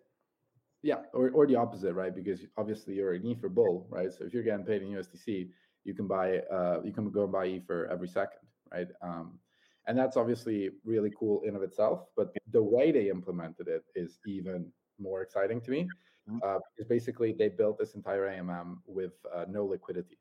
Yeah, 0.83 1.01
or 1.13 1.31
or 1.31 1.47
the 1.47 1.55
opposite, 1.55 1.93
right? 1.93 2.13
Because 2.13 2.45
obviously 2.55 2.95
you're 2.95 3.13
an 3.13 3.25
Ether 3.25 3.49
bull, 3.49 3.87
right? 3.89 4.11
So 4.13 4.25
if 4.25 4.33
you're 4.33 4.43
getting 4.43 4.65
paid 4.65 4.81
in 4.83 4.89
USDC, 4.89 5.49
you 5.83 5.93
can 5.93 6.07
buy 6.07 6.39
uh 6.51 6.81
you 6.83 6.93
can 6.93 7.09
go 7.09 7.23
and 7.23 7.31
buy 7.31 7.47
Ether 7.47 7.87
every 7.91 8.07
second, 8.07 8.45
right? 8.71 8.87
Um, 9.01 9.39
and 9.87 9.97
that's 9.97 10.17
obviously 10.17 10.69
really 10.83 11.11
cool 11.17 11.41
in 11.43 11.55
of 11.55 11.63
itself. 11.63 12.07
But 12.15 12.33
the 12.51 12.61
way 12.63 12.91
they 12.91 13.09
implemented 13.09 13.67
it 13.67 13.83
is 13.95 14.19
even 14.25 14.71
more 14.99 15.21
exciting 15.21 15.61
to 15.61 15.71
me, 15.71 15.89
Mhm. 16.29 16.39
uh, 16.43 16.59
because 16.75 16.87
basically 16.89 17.33
they 17.33 17.49
built 17.49 17.77
this 17.77 17.95
entire 17.95 18.27
AMM 18.27 18.81
with 18.85 19.13
uh, 19.33 19.45
no 19.49 19.65
liquidity. 19.65 20.19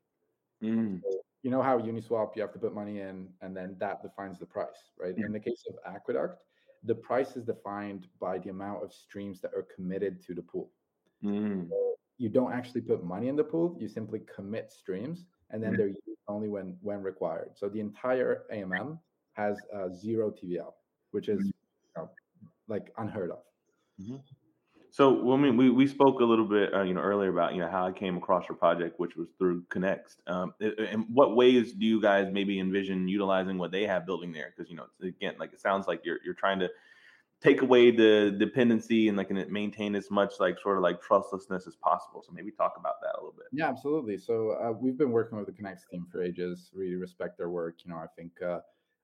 Mm, 0.63 1.01
So 1.03 1.21
you 1.43 1.51
know 1.51 1.61
how 1.61 1.79
Uniswap 1.79 2.35
you 2.35 2.41
have 2.41 2.53
to 2.53 2.59
put 2.59 2.73
money 2.73 2.99
in, 3.01 3.33
and 3.41 3.55
then 3.55 3.77
that 3.79 4.01
defines 4.01 4.39
the 4.39 4.45
price, 4.45 4.91
right? 4.97 5.15
In 5.17 5.31
the 5.31 5.39
case 5.39 5.63
of 5.69 5.75
Aqueduct, 5.85 6.41
the 6.83 6.95
price 6.95 7.35
is 7.37 7.45
defined 7.45 8.07
by 8.19 8.39
the 8.39 8.49
amount 8.49 8.83
of 8.83 8.93
streams 8.93 9.41
that 9.41 9.53
are 9.53 9.63
committed 9.75 10.21
to 10.23 10.33
the 10.33 10.41
pool. 10.41 10.71
mm, 11.23 11.67
you 12.17 12.29
don't 12.29 12.51
actually 12.53 12.81
put 12.81 13.03
money 13.03 13.27
in 13.27 13.35
the 13.35 13.43
pool 13.43 13.75
you 13.79 13.87
simply 13.87 14.19
commit 14.35 14.71
streams 14.71 15.25
and 15.51 15.61
then 15.61 15.75
they're 15.77 15.87
used 15.87 16.23
only 16.27 16.47
when 16.47 16.77
when 16.81 17.01
required 17.03 17.51
so 17.55 17.69
the 17.69 17.79
entire 17.79 18.45
amm 18.51 18.99
has 19.37 19.55
uh, 19.73 19.89
zero 20.03 20.31
tvl 20.31 20.73
which 21.11 21.29
is 21.29 21.41
Mhm. 21.41 21.53
you 21.95 22.01
know, 22.03 22.09
like 22.67 22.93
unheard 22.97 23.31
of 23.31 23.43
So 24.89 25.21
when 25.21 25.41
we, 25.41 25.51
we 25.51 25.69
we 25.69 25.87
spoke 25.87 26.21
a 26.21 26.23
little 26.25 26.45
bit, 26.47 26.73
uh, 26.73 26.81
you 26.83 26.93
know, 26.93 27.01
earlier 27.01 27.29
about 27.29 27.53
you 27.53 27.61
know 27.61 27.69
how 27.69 27.85
I 27.85 27.91
came 27.91 28.17
across 28.17 28.47
your 28.47 28.57
project, 28.57 28.99
which 28.99 29.15
was 29.15 29.27
through 29.37 29.65
Connext. 29.65 30.21
Um, 30.27 30.53
i- 30.61 30.73
i- 30.79 30.85
in 30.93 31.01
what 31.13 31.35
ways 31.35 31.73
do 31.73 31.85
you 31.85 32.01
guys 32.01 32.31
maybe 32.31 32.59
envision 32.59 33.07
utilizing 33.07 33.57
what 33.57 33.71
they 33.71 33.85
have 33.85 34.05
building 34.05 34.31
there? 34.31 34.53
Because 34.55 34.69
you 34.71 34.77
know, 34.77 34.83
it's- 34.85 35.01
again, 35.15 35.35
like 35.39 35.53
it 35.53 35.59
sounds 35.59 35.87
like 35.87 36.05
you're 36.05 36.19
you're 36.23 36.33
trying 36.33 36.59
to 36.59 36.69
take 37.41 37.61
away 37.61 37.91
the 37.91 38.35
dependency 38.39 39.09
and 39.09 39.17
like 39.17 39.31
and 39.31 39.51
maintain 39.51 39.95
as 39.95 40.11
much 40.11 40.39
like 40.39 40.59
sort 40.59 40.77
of 40.77 40.83
like 40.83 41.01
trustlessness 41.01 41.67
as 41.67 41.75
possible. 41.77 42.23
So 42.23 42.31
maybe 42.33 42.51
talk 42.51 42.75
about 42.77 43.01
that 43.01 43.15
a 43.15 43.19
little 43.19 43.37
bit. 43.37 43.47
yeah 43.51 43.69
absolutely 43.69 44.17
so 44.17 44.51
uh, 44.51 44.71
we've 44.71 44.97
been 44.97 45.11
working 45.11 45.37
with 45.37 45.47
the 45.47 45.53
Connext 45.53 45.89
team 45.89 46.05
for 46.11 46.21
ages 46.21 46.69
really 46.73 46.95
respect 46.95 47.37
their 47.37 47.49
work 47.49 47.83
you 47.85 47.89
know 47.91 47.97
i 47.97 48.07
think 48.07 48.41
uh, 48.41 48.59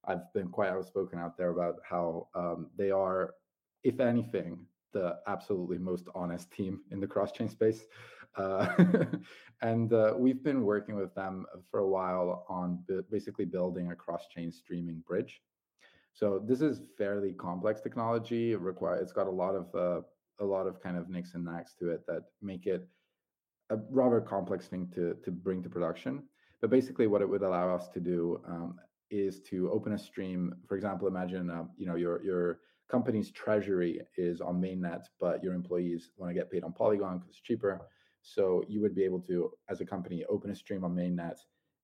i've 0.06 0.32
been 0.34 0.50
quite 0.50 0.70
outspoken 0.70 1.20
out 1.20 1.38
there 1.38 1.50
about 1.50 1.76
how 1.88 2.28
um, 2.36 2.68
they 2.78 2.92
are 2.92 3.34
if 3.84 4.00
anything 4.00 4.66
the 4.94 5.18
absolutely 5.28 5.78
most 5.78 6.08
honest 6.16 6.52
team 6.52 6.82
in 6.92 7.00
the 7.00 7.08
cross-chain 7.08 7.50
space. 7.50 7.86
Uh, 8.36 8.68
and 9.62 9.92
uh, 9.92 10.14
we've 10.18 10.44
been 10.44 10.64
working 10.64 10.96
with 10.96 11.14
them 11.16 11.46
for 11.70 11.82
a 11.82 11.88
while 11.88 12.46
on 12.48 12.80
bu- 12.88 13.04
basically 13.12 13.46
building 13.46 13.92
a 13.92 13.96
cross-chain 13.96 14.52
streaming 14.52 15.04
bridge. 15.06 15.42
So 16.14 16.42
this 16.46 16.62
is 16.62 16.82
fairly 16.98 17.34
complex 17.34 17.82
technology. 17.82 18.54
It 18.54 18.60
require 18.60 18.96
it's 18.98 19.12
got 19.12 19.28
a 19.28 19.32
lot 19.32 19.56
of 19.56 19.76
uh, 19.76 20.02
a 20.40 20.46
lot 20.46 20.68
of 20.68 20.82
kind 20.82 20.96
of 20.96 21.10
nicks 21.10 21.34
and 21.34 21.44
knacks 21.44 21.74
to 21.80 21.90
it 21.90 22.06
that 22.08 22.24
make 22.42 22.68
it 22.68 22.88
a 23.72 23.78
rather 23.90 24.22
complex 24.22 24.68
thing 24.68 24.92
to 24.94 25.16
to 25.24 25.32
bring 25.32 25.64
to 25.64 25.70
production. 25.70 26.24
But 26.62 26.70
basically, 26.70 27.08
what 27.08 27.24
it 27.24 27.30
would 27.30 27.42
allow 27.42 27.74
us 27.76 27.88
to 27.90 28.00
do 28.00 28.42
um, 28.48 28.80
is 29.14 29.42
to 29.42 29.70
open 29.72 29.94
a 29.94 29.98
stream. 29.98 30.56
For 30.68 30.76
example, 30.76 31.08
imagine 31.08 31.50
uh, 31.50 31.66
you 31.78 31.86
know 31.86 31.96
your 31.96 32.24
your 32.24 32.60
company's 32.90 33.32
treasury 33.32 34.02
is 34.18 34.42
on 34.42 34.62
mainnet, 34.62 35.04
but 35.20 35.44
your 35.44 35.54
employees 35.54 36.12
want 36.18 36.30
to 36.30 36.34
get 36.34 36.52
paid 36.52 36.64
on 36.64 36.74
Polygon 36.74 37.18
because 37.18 37.30
it's 37.30 37.42
cheaper. 37.42 37.88
So 38.22 38.64
you 38.68 38.82
would 38.82 38.96
be 38.96 39.04
able 39.04 39.20
to, 39.22 39.52
as 39.70 39.82
a 39.82 39.86
company, 39.86 40.24
open 40.30 40.52
a 40.52 40.56
stream 40.56 40.84
on 40.84 40.96
mainnet 40.96 41.38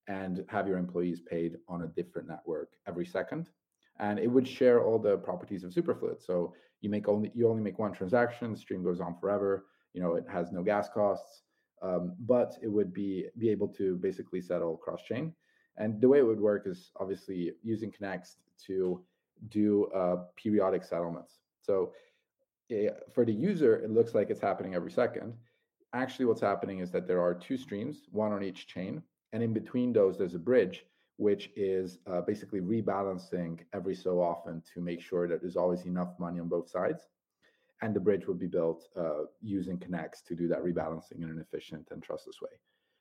and 0.07 0.43
have 0.49 0.67
your 0.67 0.77
employees 0.77 1.21
paid 1.21 1.57
on 1.67 1.83
a 1.83 1.87
different 1.87 2.27
network 2.27 2.69
every 2.87 3.05
second. 3.05 3.49
And 3.99 4.19
it 4.19 4.27
would 4.27 4.47
share 4.47 4.83
all 4.83 4.99
the 4.99 5.17
properties 5.17 5.63
of 5.63 5.71
Superfluid. 5.71 6.21
So 6.21 6.53
you 6.81 6.89
make 6.89 7.07
only 7.07 7.31
you 7.35 7.49
only 7.49 7.63
make 7.63 7.79
one 7.79 7.93
transaction, 7.93 8.51
the 8.51 8.57
stream 8.57 8.83
goes 8.83 9.01
on 9.01 9.15
forever. 9.19 9.65
You 9.93 10.01
know, 10.01 10.15
it 10.15 10.25
has 10.29 10.51
no 10.51 10.63
gas 10.63 10.89
costs 10.89 11.43
um, 11.81 12.15
but 12.19 12.57
it 12.61 12.67
would 12.67 12.93
be 12.93 13.27
be 13.37 13.49
able 13.49 13.67
to 13.69 13.95
basically 13.97 14.41
settle 14.41 14.77
cross 14.77 15.01
chain. 15.03 15.33
And 15.77 16.01
the 16.01 16.07
way 16.07 16.19
it 16.19 16.25
would 16.25 16.39
work 16.39 16.63
is 16.65 16.91
obviously 16.99 17.53
using 17.63 17.91
Connext 17.91 18.37
to 18.67 19.01
do 19.49 19.85
uh, 19.95 20.17
periodic 20.35 20.83
settlements. 20.83 21.39
So 21.61 21.93
eh, 22.71 22.89
for 23.13 23.25
the 23.25 23.33
user, 23.33 23.77
it 23.77 23.89
looks 23.89 24.13
like 24.13 24.29
it's 24.29 24.41
happening 24.41 24.75
every 24.75 24.91
second. 24.91 25.33
Actually, 25.93 26.25
what's 26.25 26.41
happening 26.41 26.79
is 26.79 26.91
that 26.91 27.07
there 27.07 27.21
are 27.21 27.33
two 27.33 27.57
streams, 27.57 28.07
one 28.11 28.31
on 28.31 28.43
each 28.43 28.67
chain, 28.67 29.01
and 29.31 29.41
in 29.41 29.53
between 29.53 29.93
those, 29.93 30.17
there's 30.17 30.35
a 30.35 30.39
bridge, 30.39 30.85
which 31.17 31.49
is 31.55 31.99
uh, 32.11 32.21
basically 32.21 32.59
rebalancing 32.59 33.59
every 33.73 33.95
so 33.95 34.21
often 34.21 34.61
to 34.73 34.81
make 34.81 35.01
sure 35.01 35.27
that 35.27 35.41
there's 35.41 35.55
always 35.55 35.85
enough 35.85 36.09
money 36.19 36.39
on 36.39 36.47
both 36.47 36.69
sides 36.69 37.07
and 37.81 37.95
the 37.95 37.99
bridge 37.99 38.27
would 38.27 38.39
be 38.39 38.47
built 38.47 38.87
uh, 38.97 39.23
using 39.41 39.77
Connext 39.77 40.27
to 40.27 40.35
do 40.35 40.47
that 40.47 40.63
rebalancing 40.63 41.23
in 41.23 41.29
an 41.29 41.39
efficient 41.39 41.87
and 41.91 42.03
trustless 42.03 42.41
way. 42.41 42.49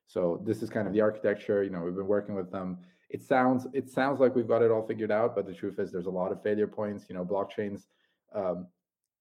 So 0.09 0.43
this 0.45 0.62
is 0.62 0.71
kind 0.71 0.87
of 0.88 0.95
the 0.95 1.03
architecture. 1.03 1.62
You 1.62 1.71
know, 1.71 1.83
we've 1.83 1.95
been 1.95 2.07
working 2.07 2.35
with 2.35 2.50
them. 2.50 2.79
It 3.11 3.23
sounds 3.23 3.67
it 3.73 3.88
sounds 3.91 4.21
like 4.21 4.35
we've 4.35 4.49
got 4.49 4.62
it 4.62 4.71
all 4.71 4.87
figured 4.87 5.12
out, 5.12 5.37
but 5.37 5.47
the 5.47 5.55
truth 5.55 5.79
is 5.79 5.93
there's 5.93 6.07
a 6.07 6.11
lot 6.11 6.33
of 6.33 6.43
failure 6.43 6.67
points. 6.67 7.05
You 7.09 7.15
know, 7.15 7.25
blockchains. 7.25 7.83
Um, 8.35 8.67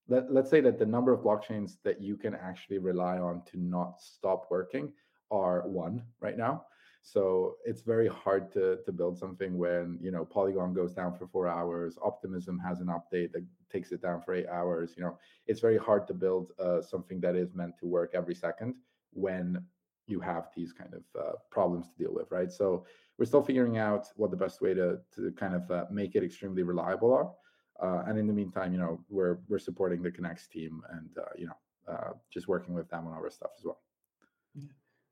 let, 0.09 0.31
let's 0.31 0.49
say 0.49 0.61
that 0.61 0.79
the 0.79 0.85
number 0.85 1.11
of 1.11 1.19
blockchains 1.19 1.73
that 1.83 2.01
you 2.01 2.15
can 2.15 2.33
actually 2.33 2.77
rely 2.77 3.17
on 3.19 3.41
to 3.51 3.59
not 3.59 4.01
stop 4.01 4.47
working 4.49 4.93
are 5.29 5.67
one 5.67 6.01
right 6.21 6.37
now. 6.37 6.63
So 7.01 7.55
it's 7.65 7.81
very 7.81 8.07
hard 8.07 8.51
to 8.53 8.77
to 8.85 8.91
build 8.93 9.17
something 9.17 9.57
when 9.57 9.97
you 10.01 10.11
know 10.11 10.23
Polygon 10.23 10.73
goes 10.73 10.93
down 10.93 11.17
for 11.17 11.27
four 11.27 11.49
hours, 11.49 11.97
Optimism 12.01 12.59
has 12.59 12.79
an 12.79 12.87
update 12.87 13.33
that 13.33 13.45
takes 13.69 13.91
it 13.91 14.01
down 14.01 14.21
for 14.21 14.33
eight 14.33 14.47
hours. 14.47 14.93
You 14.95 15.03
know, 15.03 15.17
it's 15.47 15.59
very 15.59 15.77
hard 15.77 16.07
to 16.07 16.13
build 16.13 16.53
uh, 16.59 16.81
something 16.81 17.19
that 17.19 17.35
is 17.35 17.53
meant 17.53 17.77
to 17.79 17.85
work 17.85 18.11
every 18.13 18.35
second 18.35 18.75
when 19.11 19.65
you 20.07 20.19
have 20.19 20.49
these 20.55 20.73
kind 20.73 20.93
of 20.93 21.03
uh, 21.19 21.33
problems 21.51 21.87
to 21.87 22.03
deal 22.03 22.13
with, 22.13 22.31
right? 22.31 22.51
So 22.51 22.85
we're 23.17 23.25
still 23.25 23.43
figuring 23.43 23.77
out 23.77 24.07
what 24.15 24.31
the 24.31 24.37
best 24.37 24.61
way 24.61 24.73
to 24.73 24.99
to 25.15 25.31
kind 25.33 25.55
of 25.55 25.69
uh, 25.69 25.85
make 25.91 26.15
it 26.15 26.23
extremely 26.23 26.63
reliable 26.63 27.13
are. 27.13 27.31
Uh, 27.79 28.03
and 28.07 28.17
in 28.17 28.25
the 28.25 28.33
meantime, 28.33 28.71
you 28.73 28.79
know, 28.79 28.99
we're 29.09 29.39
we're 29.47 29.59
supporting 29.59 30.01
the 30.01 30.11
Connext 30.11 30.51
team 30.51 30.81
and 30.91 31.09
uh, 31.17 31.33
you 31.37 31.47
know 31.47 31.57
uh, 31.93 32.11
just 32.31 32.47
working 32.47 32.73
with 32.73 32.89
them 32.89 33.07
on 33.07 33.13
our 33.13 33.29
stuff 33.29 33.51
as 33.57 33.65
well. 33.65 33.79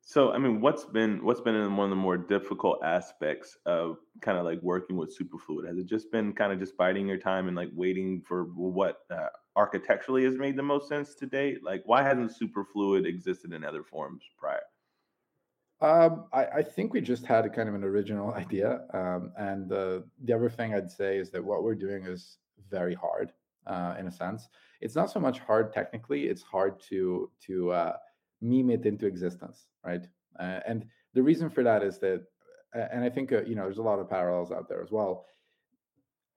So, 0.07 0.31
I 0.31 0.37
mean, 0.37 0.61
what's 0.61 0.85
been 0.85 1.23
what's 1.25 1.41
been 1.41 1.75
one 1.75 1.85
of 1.85 1.89
the 1.89 1.95
more 1.95 2.15
difficult 2.15 2.83
aspects 2.83 3.57
of 3.65 3.97
kind 4.21 4.37
of 4.37 4.45
like 4.45 4.61
working 4.61 4.97
with 4.97 5.17
Superfluid? 5.17 5.67
Has 5.67 5.79
it 5.79 5.87
just 5.87 6.11
been 6.11 6.31
kind 6.31 6.53
of 6.53 6.59
just 6.59 6.77
biding 6.77 7.07
your 7.07 7.17
time 7.17 7.47
and 7.47 7.57
like 7.57 7.69
waiting 7.73 8.21
for 8.21 8.43
what 8.43 8.99
uh, 9.09 9.29
architecturally 9.55 10.23
has 10.25 10.37
made 10.37 10.57
the 10.57 10.63
most 10.63 10.87
sense 10.87 11.15
to 11.15 11.25
date? 11.25 11.63
Like, 11.63 11.81
why 11.85 12.03
hasn't 12.03 12.33
Superfluid 12.39 13.07
existed 13.07 13.51
in 13.51 13.65
other 13.65 13.83
forms 13.83 14.21
prior? 14.37 14.61
Um, 15.81 16.25
I, 16.31 16.45
I 16.45 16.63
think 16.63 16.93
we 16.93 17.01
just 17.01 17.25
had 17.25 17.45
a 17.45 17.49
kind 17.49 17.67
of 17.67 17.75
an 17.75 17.83
original 17.83 18.33
idea, 18.43 18.81
um, 18.93 19.31
and 19.37 19.71
uh, 19.71 19.99
the 20.23 20.33
other 20.33 20.49
thing 20.49 20.73
I'd 20.73 20.91
say 20.91 21.17
is 21.17 21.29
that 21.31 21.43
what 21.43 21.63
we're 21.63 21.75
doing 21.75 22.05
is 22.05 22.37
very 22.69 22.95
hard 22.95 23.33
uh, 23.67 23.95
in 23.99 24.07
a 24.07 24.11
sense. 24.11 24.47
It's 24.81 24.95
not 24.95 25.11
so 25.11 25.19
much 25.19 25.39
hard 25.39 25.73
technically; 25.73 26.25
it's 26.25 26.43
hard 26.43 26.79
to 26.89 27.29
to 27.47 27.71
uh, 27.71 27.93
meme 28.41 28.69
it 28.69 28.85
into 28.85 29.05
existence, 29.05 29.67
right? 29.83 30.05
Uh, 30.39 30.59
and 30.67 30.85
the 31.13 31.23
reason 31.23 31.49
for 31.49 31.63
that 31.63 31.83
is 31.83 31.99
that, 31.99 32.23
and 32.73 33.03
I 33.03 33.09
think 33.09 33.31
uh, 33.31 33.43
you 33.43 33.55
know, 33.55 33.63
there's 33.63 33.77
a 33.77 33.83
lot 33.83 33.99
of 33.99 34.09
parallels 34.09 34.51
out 34.51 34.69
there 34.69 34.81
as 34.81 34.91
well. 34.91 35.25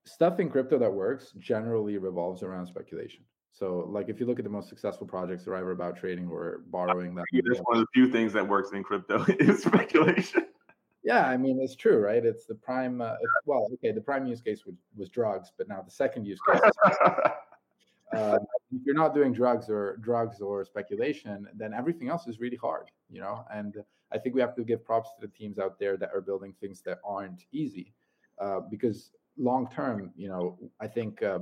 Stuff 0.04 0.40
in 0.40 0.48
crypto 0.48 0.78
that 0.78 0.92
works 0.92 1.32
generally 1.38 1.98
revolves 1.98 2.42
around 2.42 2.66
speculation. 2.66 3.24
So, 3.52 3.88
like 3.88 4.08
if 4.08 4.20
you 4.20 4.26
look 4.26 4.38
at 4.38 4.44
the 4.44 4.50
most 4.50 4.68
successful 4.68 5.06
projects 5.06 5.44
that 5.44 5.50
are 5.50 5.56
either 5.56 5.70
about 5.72 5.96
trading 5.96 6.28
or 6.28 6.62
borrowing 6.68 7.14
that. 7.16 7.24
That's 7.32 7.58
one 7.64 7.78
of 7.78 7.82
the 7.82 7.86
few 7.92 8.10
things 8.10 8.32
that 8.34 8.46
works 8.46 8.70
in 8.72 8.82
crypto 8.82 9.24
is 9.40 9.62
speculation. 9.62 10.46
Yeah, 11.02 11.26
I 11.26 11.36
mean 11.36 11.58
it's 11.60 11.74
true, 11.74 11.98
right? 11.98 12.24
It's 12.24 12.44
the 12.44 12.54
prime. 12.54 13.00
Uh, 13.00 13.14
it's, 13.20 13.32
well, 13.46 13.68
okay, 13.74 13.92
the 13.92 14.00
prime 14.00 14.26
use 14.26 14.40
case 14.40 14.66
was, 14.66 14.74
was 14.96 15.08
drugs, 15.08 15.52
but 15.56 15.68
now 15.68 15.80
the 15.80 15.90
second 15.90 16.26
use 16.26 16.38
case. 16.46 16.60
um, 18.12 18.38
if 18.72 18.82
you're 18.84 18.94
not 18.94 19.14
doing 19.14 19.32
drugs 19.32 19.70
or 19.70 19.96
drugs 20.02 20.40
or 20.40 20.64
speculation, 20.64 21.46
then 21.56 21.72
everything 21.72 22.08
else 22.08 22.26
is 22.26 22.40
really 22.40 22.56
hard, 22.56 22.90
you 23.08 23.20
know. 23.20 23.44
And 23.52 23.76
I 24.12 24.18
think 24.18 24.34
we 24.34 24.40
have 24.40 24.54
to 24.56 24.64
give 24.64 24.84
props 24.84 25.10
to 25.18 25.26
the 25.26 25.32
teams 25.32 25.58
out 25.58 25.78
there 25.78 25.96
that 25.96 26.10
are 26.14 26.20
building 26.20 26.52
things 26.60 26.82
that 26.82 26.98
aren't 27.04 27.44
easy, 27.52 27.94
uh, 28.38 28.60
because 28.60 29.10
long 29.38 29.68
term, 29.70 30.10
you 30.16 30.28
know, 30.28 30.58
I 30.80 30.88
think 30.88 31.22
uh, 31.22 31.38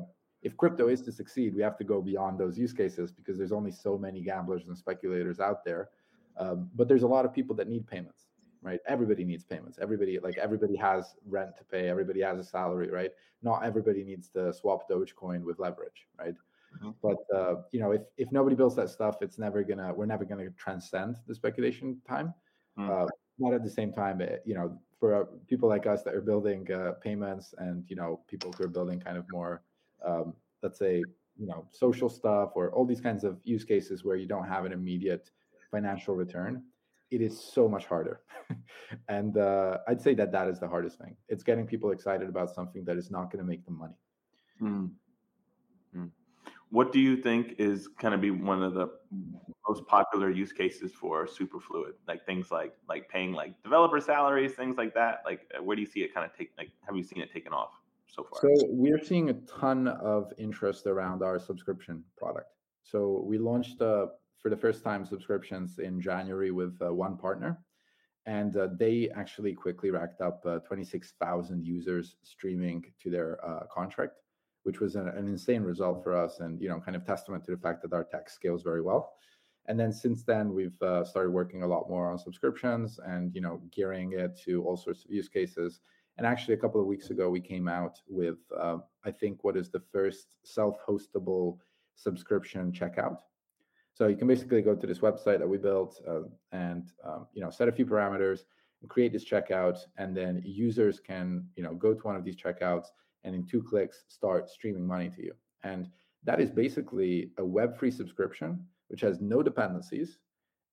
if 0.46 0.56
crypto 0.56 0.86
is 0.86 1.02
to 1.02 1.10
succeed, 1.10 1.56
we 1.56 1.62
have 1.62 1.76
to 1.76 1.82
go 1.82 2.00
beyond 2.00 2.38
those 2.38 2.56
use 2.56 2.72
cases 2.72 3.10
because 3.10 3.36
there's 3.36 3.50
only 3.50 3.72
so 3.72 3.98
many 3.98 4.20
gamblers 4.20 4.68
and 4.68 4.78
speculators 4.78 5.40
out 5.40 5.64
there. 5.64 5.88
Um, 6.38 6.70
but 6.76 6.86
there's 6.86 7.02
a 7.02 7.08
lot 7.08 7.24
of 7.24 7.34
people 7.34 7.56
that 7.56 7.66
need 7.66 7.84
payments, 7.88 8.26
right? 8.62 8.78
Everybody 8.86 9.24
needs 9.24 9.42
payments. 9.42 9.76
Everybody, 9.82 10.20
like 10.20 10.36
everybody 10.38 10.76
has 10.76 11.16
rent 11.26 11.56
to 11.58 11.64
pay. 11.64 11.88
Everybody 11.88 12.20
has 12.20 12.38
a 12.38 12.44
salary, 12.44 12.90
right? 12.90 13.10
Not 13.42 13.64
everybody 13.64 14.04
needs 14.04 14.28
to 14.30 14.52
swap 14.52 14.88
Dogecoin 14.88 15.42
with 15.42 15.58
leverage, 15.58 16.06
right? 16.16 16.36
Mm-hmm. 16.76 16.90
But 17.02 17.16
uh, 17.36 17.54
you 17.72 17.80
know, 17.80 17.90
if 17.90 18.02
if 18.16 18.30
nobody 18.30 18.54
builds 18.54 18.76
that 18.76 18.90
stuff, 18.90 19.16
it's 19.22 19.38
never 19.38 19.64
gonna. 19.64 19.92
We're 19.94 20.06
never 20.06 20.24
gonna 20.24 20.50
transcend 20.50 21.16
the 21.26 21.34
speculation 21.34 22.00
time. 22.06 22.32
Mm-hmm. 22.78 22.90
Uh, 22.90 23.06
not 23.38 23.52
at 23.52 23.64
the 23.64 23.70
same 23.70 23.92
time, 23.92 24.20
eh, 24.20 24.36
you 24.44 24.54
know, 24.54 24.78
for 25.00 25.14
uh, 25.14 25.24
people 25.48 25.68
like 25.68 25.86
us 25.86 26.02
that 26.04 26.14
are 26.14 26.20
building 26.20 26.70
uh, 26.72 26.92
payments 27.02 27.52
and 27.58 27.84
you 27.88 27.96
know 27.96 28.20
people 28.28 28.52
who 28.52 28.64
are 28.64 28.68
building 28.68 29.00
kind 29.00 29.16
of 29.16 29.24
more 29.32 29.62
um, 30.04 30.34
let's 30.62 30.78
say 30.78 31.02
you 31.38 31.46
know 31.46 31.66
social 31.70 32.08
stuff 32.08 32.50
or 32.54 32.70
all 32.72 32.84
these 32.84 33.00
kinds 33.00 33.24
of 33.24 33.38
use 33.44 33.64
cases 33.64 34.04
where 34.04 34.16
you 34.16 34.26
don't 34.26 34.48
have 34.48 34.64
an 34.64 34.72
immediate 34.72 35.30
financial 35.70 36.14
return 36.14 36.62
it 37.12 37.20
is 37.20 37.40
so 37.40 37.68
much 37.68 37.86
harder. 37.86 38.20
And 39.08 39.36
uh, 39.36 39.78
i'd 39.88 40.00
say 40.00 40.14
that 40.14 40.30
that 40.32 40.48
is 40.48 40.58
the 40.60 40.68
hardest 40.68 40.98
thing. 40.98 41.16
It's 41.28 41.42
getting 41.42 41.66
people 41.66 41.90
excited 41.90 42.28
about 42.28 42.54
something 42.54 42.84
that 42.84 42.96
is 42.96 43.10
not 43.10 43.30
going 43.30 43.42
to 43.44 43.48
make 43.48 43.64
them 43.64 43.78
money. 43.78 43.94
Mm. 44.62 44.90
What 46.70 46.92
do 46.92 46.98
you 46.98 47.16
think 47.16 47.54
is 47.58 47.88
kind 47.88 48.12
of 48.12 48.20
be 48.20 48.30
one 48.30 48.62
of 48.62 48.74
the 48.74 48.88
most 49.68 49.86
popular 49.86 50.30
use 50.30 50.52
cases 50.52 50.92
for 50.92 51.26
superfluid? 51.26 51.92
Like 52.08 52.26
things 52.26 52.50
like 52.50 52.74
like 52.88 53.08
paying 53.08 53.32
like 53.32 53.60
developer 53.62 54.00
salaries 54.00 54.52
things 54.54 54.76
like 54.76 54.92
that? 54.94 55.22
Like 55.24 55.40
uh, 55.56 55.62
where 55.62 55.76
do 55.76 55.82
you 55.82 55.88
see 55.88 56.00
it 56.00 56.12
kind 56.12 56.26
of 56.28 56.36
take 56.36 56.50
like 56.58 56.70
have 56.84 56.96
you 56.96 57.04
seen 57.04 57.22
it 57.22 57.32
taken 57.32 57.52
off 57.52 57.70
so 58.16 58.24
far? 58.24 58.40
So 58.40 58.66
we're 58.68 59.02
seeing 59.02 59.30
a 59.30 59.34
ton 59.60 59.88
of 59.88 60.32
interest 60.38 60.86
around 60.86 61.22
our 61.22 61.38
subscription 61.38 62.02
product. 62.16 62.50
So 62.82 63.22
we 63.26 63.38
launched 63.38 63.80
uh, 63.82 64.06
for 64.38 64.50
the 64.50 64.56
first 64.56 64.82
time 64.82 65.04
subscriptions 65.04 65.78
in 65.78 66.00
January 66.00 66.50
with 66.50 66.76
uh, 66.80 66.92
one 66.92 67.16
partner, 67.16 67.58
and 68.26 68.56
uh, 68.56 68.68
they 68.78 69.10
actually 69.14 69.54
quickly 69.54 69.90
racked 69.90 70.20
up 70.20 70.42
uh, 70.46 70.58
26,000 70.60 71.64
users 71.64 72.16
streaming 72.22 72.84
to 73.02 73.10
their 73.10 73.44
uh, 73.44 73.66
contract, 73.72 74.20
which 74.62 74.80
was 74.80 74.96
an, 74.96 75.08
an 75.08 75.28
insane 75.28 75.62
result 75.62 76.02
for 76.02 76.16
us, 76.16 76.40
and 76.40 76.60
you 76.60 76.68
know, 76.68 76.80
kind 76.80 76.96
of 76.96 77.04
testament 77.04 77.44
to 77.44 77.50
the 77.50 77.60
fact 77.60 77.82
that 77.82 77.92
our 77.92 78.04
tech 78.04 78.30
scales 78.30 78.62
very 78.62 78.82
well. 78.82 79.12
And 79.68 79.78
then 79.78 79.92
since 79.92 80.22
then, 80.22 80.54
we've 80.54 80.80
uh, 80.80 81.02
started 81.04 81.30
working 81.30 81.64
a 81.64 81.66
lot 81.66 81.90
more 81.90 82.10
on 82.10 82.18
subscriptions 82.18 83.00
and 83.04 83.34
you 83.34 83.40
know 83.40 83.60
gearing 83.72 84.12
it 84.12 84.38
to 84.44 84.62
all 84.62 84.76
sorts 84.76 85.04
of 85.04 85.10
use 85.10 85.28
cases 85.28 85.80
and 86.18 86.26
actually, 86.26 86.54
a 86.54 86.58
couple 86.58 86.80
of 86.80 86.86
weeks 86.86 87.10
ago, 87.10 87.28
we 87.28 87.40
came 87.40 87.68
out 87.68 88.00
with, 88.08 88.38
uh, 88.58 88.78
I 89.04 89.10
think, 89.10 89.44
what 89.44 89.56
is 89.56 89.68
the 89.68 89.82
first 89.92 90.36
self 90.44 90.76
hostable 90.86 91.58
subscription 91.94 92.72
checkout. 92.72 93.18
So 93.92 94.08
you 94.08 94.16
can 94.16 94.26
basically 94.26 94.62
go 94.62 94.74
to 94.74 94.86
this 94.86 95.00
website 95.00 95.38
that 95.38 95.48
we 95.48 95.58
built 95.58 96.00
uh, 96.06 96.22
and 96.52 96.90
um, 97.04 97.26
you 97.32 97.42
know 97.42 97.50
set 97.50 97.68
a 97.68 97.72
few 97.72 97.86
parameters 97.86 98.40
and 98.80 98.90
create 98.90 99.12
this 99.12 99.24
checkout, 99.24 99.78
and 99.96 100.16
then 100.16 100.42
users 100.44 101.00
can 101.00 101.46
you 101.56 101.62
know 101.62 101.74
go 101.74 101.92
to 101.92 102.02
one 102.02 102.16
of 102.16 102.24
these 102.24 102.36
checkouts 102.36 102.86
and 103.24 103.34
in 103.34 103.44
two 103.44 103.62
clicks 103.62 104.04
start 104.08 104.48
streaming 104.48 104.86
money 104.86 105.10
to 105.10 105.22
you. 105.22 105.32
And 105.64 105.88
that 106.24 106.40
is 106.40 106.50
basically 106.50 107.30
a 107.38 107.42
Web3 107.42 107.92
subscription 107.92 108.64
which 108.88 109.00
has 109.00 109.20
no 109.20 109.42
dependencies 109.42 110.18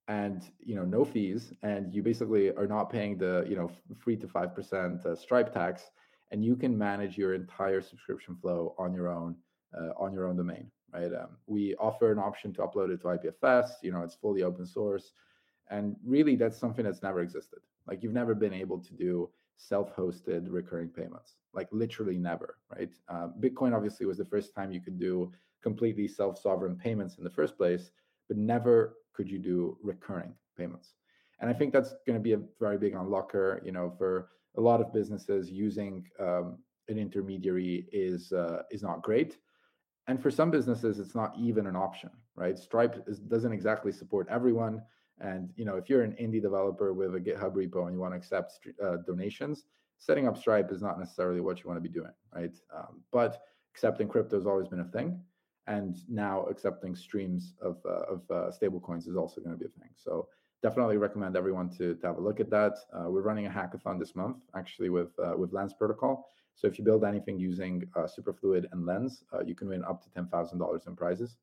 and 0.08 0.52
you 0.60 0.76
know 0.76 0.84
no 0.84 1.06
fees 1.06 1.54
and 1.62 1.94
you 1.94 2.04
basically 2.04 2.52
are 2.56 2.68
not 2.68 2.90
paying 2.90 3.18
the 3.18 3.46
you 3.48 3.56
know 3.56 3.72
three 4.04 4.18
to 4.18 4.28
five 4.28 4.54
percent 4.54 5.06
uh, 5.06 5.16
stripe 5.16 5.54
tax 5.54 5.92
and 6.32 6.44
you 6.44 6.56
can 6.56 6.78
manage 6.78 7.18
your 7.18 7.34
entire 7.34 7.82
subscription 7.82 8.36
flow 8.36 8.76
on 8.78 8.94
your 8.94 9.08
own 9.08 9.36
uh, 9.78 9.92
on 9.98 10.12
your 10.14 10.28
own 10.28 10.36
domain 10.36 10.70
right? 10.94 11.14
Um, 11.14 11.38
we 11.48 11.76
offer 11.76 12.12
an 12.12 12.20
option 12.20 12.54
to 12.54 12.62
upload 12.62 12.94
it 12.94 13.02
to 13.02 13.08
ipfs 13.08 13.72
you 13.82 13.92
know 13.92 14.02
it's 14.02 14.16
fully 14.16 14.44
open 14.44 14.66
source 14.66 15.14
and 15.70 15.96
really 16.06 16.36
that's 16.36 16.58
something 16.58 16.84
that's 16.84 17.02
never 17.02 17.22
existed. 17.22 17.60
Like 17.88 18.04
you've 18.04 18.14
never 18.14 18.36
been 18.36 18.54
able 18.54 18.80
to 18.80 18.94
do 18.94 19.30
self-hosted 19.56 20.48
recurring 20.50 20.90
payments 20.90 21.36
like 21.54 21.70
literally 21.72 22.18
never 22.18 22.58
right? 22.76 22.92
Uh, 23.08 23.28
bitcoin 23.40 23.74
obviously 23.74 24.06
was 24.06 24.18
the 24.18 24.26
first 24.26 24.54
time 24.54 24.72
you 24.72 24.82
could 24.82 25.00
do 25.00 25.32
completely 25.62 26.08
self-sovereign 26.08 26.76
payments 26.76 27.18
in 27.18 27.24
the 27.24 27.30
first 27.30 27.56
place 27.56 27.92
but 28.28 28.36
never 28.36 28.96
could 29.14 29.30
you 29.30 29.40
do 29.40 29.78
recurring 29.82 30.34
payments? 30.58 30.94
And 31.40 31.50
I 31.50 31.54
think 31.54 31.74
that's 31.74 31.94
going 32.06 32.18
to 32.18 32.24
be 32.24 32.34
a 32.34 32.40
very 32.60 32.78
big 32.78 32.94
unlocker. 32.94 33.64
You 33.66 33.72
know, 33.72 33.94
for 33.98 34.30
a 34.58 34.62
lot 34.62 34.82
of 34.82 34.94
businesses, 34.94 35.52
using 35.52 36.06
um, 36.20 36.58
an 36.88 36.98
intermediary 36.98 37.88
is 37.92 38.32
uh, 38.32 38.64
is 38.72 38.84
not 38.84 39.02
great, 39.02 39.38
and 40.08 40.22
for 40.22 40.32
some 40.32 40.52
businesses, 40.52 41.00
it's 41.00 41.16
not 41.16 41.34
even 41.38 41.68
an 41.68 41.76
option. 41.76 42.10
Right? 42.36 42.58
Stripe 42.58 43.04
is, 43.08 43.20
doesn't 43.20 43.54
exactly 43.54 43.92
support 43.92 44.28
everyone. 44.30 44.82
And 45.20 45.50
you 45.56 45.66
know, 45.66 45.76
if 45.76 45.90
you're 45.90 46.04
an 46.04 46.16
indie 46.20 46.42
developer 46.42 46.94
with 46.94 47.16
a 47.16 47.20
GitHub 47.20 47.54
repo 47.54 47.86
and 47.86 47.94
you 47.94 48.00
want 48.00 48.14
to 48.14 48.18
accept 48.18 48.60
uh, 48.84 48.98
donations, 49.06 49.66
setting 50.00 50.28
up 50.28 50.38
Stripe 50.38 50.72
is 50.72 50.82
not 50.82 51.00
necessarily 51.00 51.40
what 51.40 51.60
you 51.60 51.70
want 51.70 51.78
to 51.78 51.88
be 51.88 51.94
doing, 51.94 52.12
right? 52.34 52.56
Um, 52.76 53.02
but 53.12 53.42
accepting 53.74 54.08
crypto 54.08 54.36
has 54.38 54.48
always 54.48 54.68
been 54.68 54.82
a 54.82 54.86
thing 54.86 55.20
and 55.68 55.98
now 56.10 56.44
accepting 56.44 56.96
streams 56.96 57.54
of 57.62 57.78
uh, 57.86 58.14
of 58.14 58.32
uh, 58.32 58.52
stable 58.52 58.80
coins 58.80 59.08
is 59.08 59.16
also 59.16 59.42
going 59.42 59.56
to 59.56 59.60
be 59.60 59.66
a 59.66 59.80
thing. 59.80 59.90
So 59.96 60.28
definitely 60.62 60.98
recommend 60.98 61.36
everyone 61.36 61.70
to, 61.78 61.96
to 61.96 62.08
have 62.08 62.18
a 62.18 62.22
look 62.22 62.40
at 62.40 62.50
that. 62.50 62.74
Uh, 62.94 63.10
we're 63.10 63.22
running 63.22 63.48
a 63.48 63.50
hackathon 63.50 64.00
this 64.00 64.16
month, 64.16 64.38
actually 64.56 64.90
with 64.90 65.12
uh, 65.20 65.36
with 65.38 65.54
Lens 65.54 65.74
Protocol. 65.74 66.26
So 66.56 66.68
if 66.68 66.78
you 66.78 66.86
build 66.86 67.04
anything 67.04 67.40
using 67.40 67.84
uh, 67.96 68.08
Superfluid 68.08 68.66
and 68.72 68.86
Lens, 68.86 69.24
uh, 69.34 69.44
you 69.44 69.56
can 69.56 69.68
win 69.70 69.84
up 69.84 70.04
to 70.04 70.10
ten 70.12 70.28
thousand 70.28 70.60
dollars 70.60 70.84
in 70.88 70.96
prizes. 70.96 71.38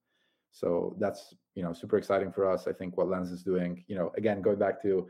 So 0.52 0.96
that's 0.98 1.34
you 1.54 1.62
know 1.62 1.72
super 1.72 1.96
exciting 1.96 2.32
for 2.32 2.50
us. 2.50 2.66
I 2.66 2.72
think 2.72 2.96
what 2.96 3.08
Lens 3.08 3.30
is 3.30 3.42
doing, 3.42 3.84
you 3.88 3.96
know, 3.96 4.12
again 4.16 4.40
going 4.42 4.58
back 4.58 4.82
to 4.82 5.08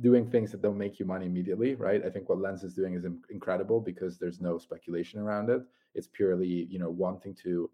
doing 0.00 0.28
things 0.28 0.50
that 0.50 0.62
don't 0.62 0.78
make 0.78 0.98
you 0.98 1.06
money 1.06 1.26
immediately, 1.26 1.74
right? 1.74 2.04
I 2.04 2.10
think 2.10 2.28
what 2.28 2.40
Lens 2.40 2.64
is 2.64 2.74
doing 2.74 2.94
is 2.94 3.04
incredible 3.30 3.80
because 3.80 4.18
there's 4.18 4.40
no 4.40 4.58
speculation 4.58 5.20
around 5.20 5.50
it. 5.50 5.62
It's 5.94 6.08
purely 6.08 6.66
you 6.70 6.78
know 6.78 6.90
wanting 6.90 7.34
to 7.44 7.70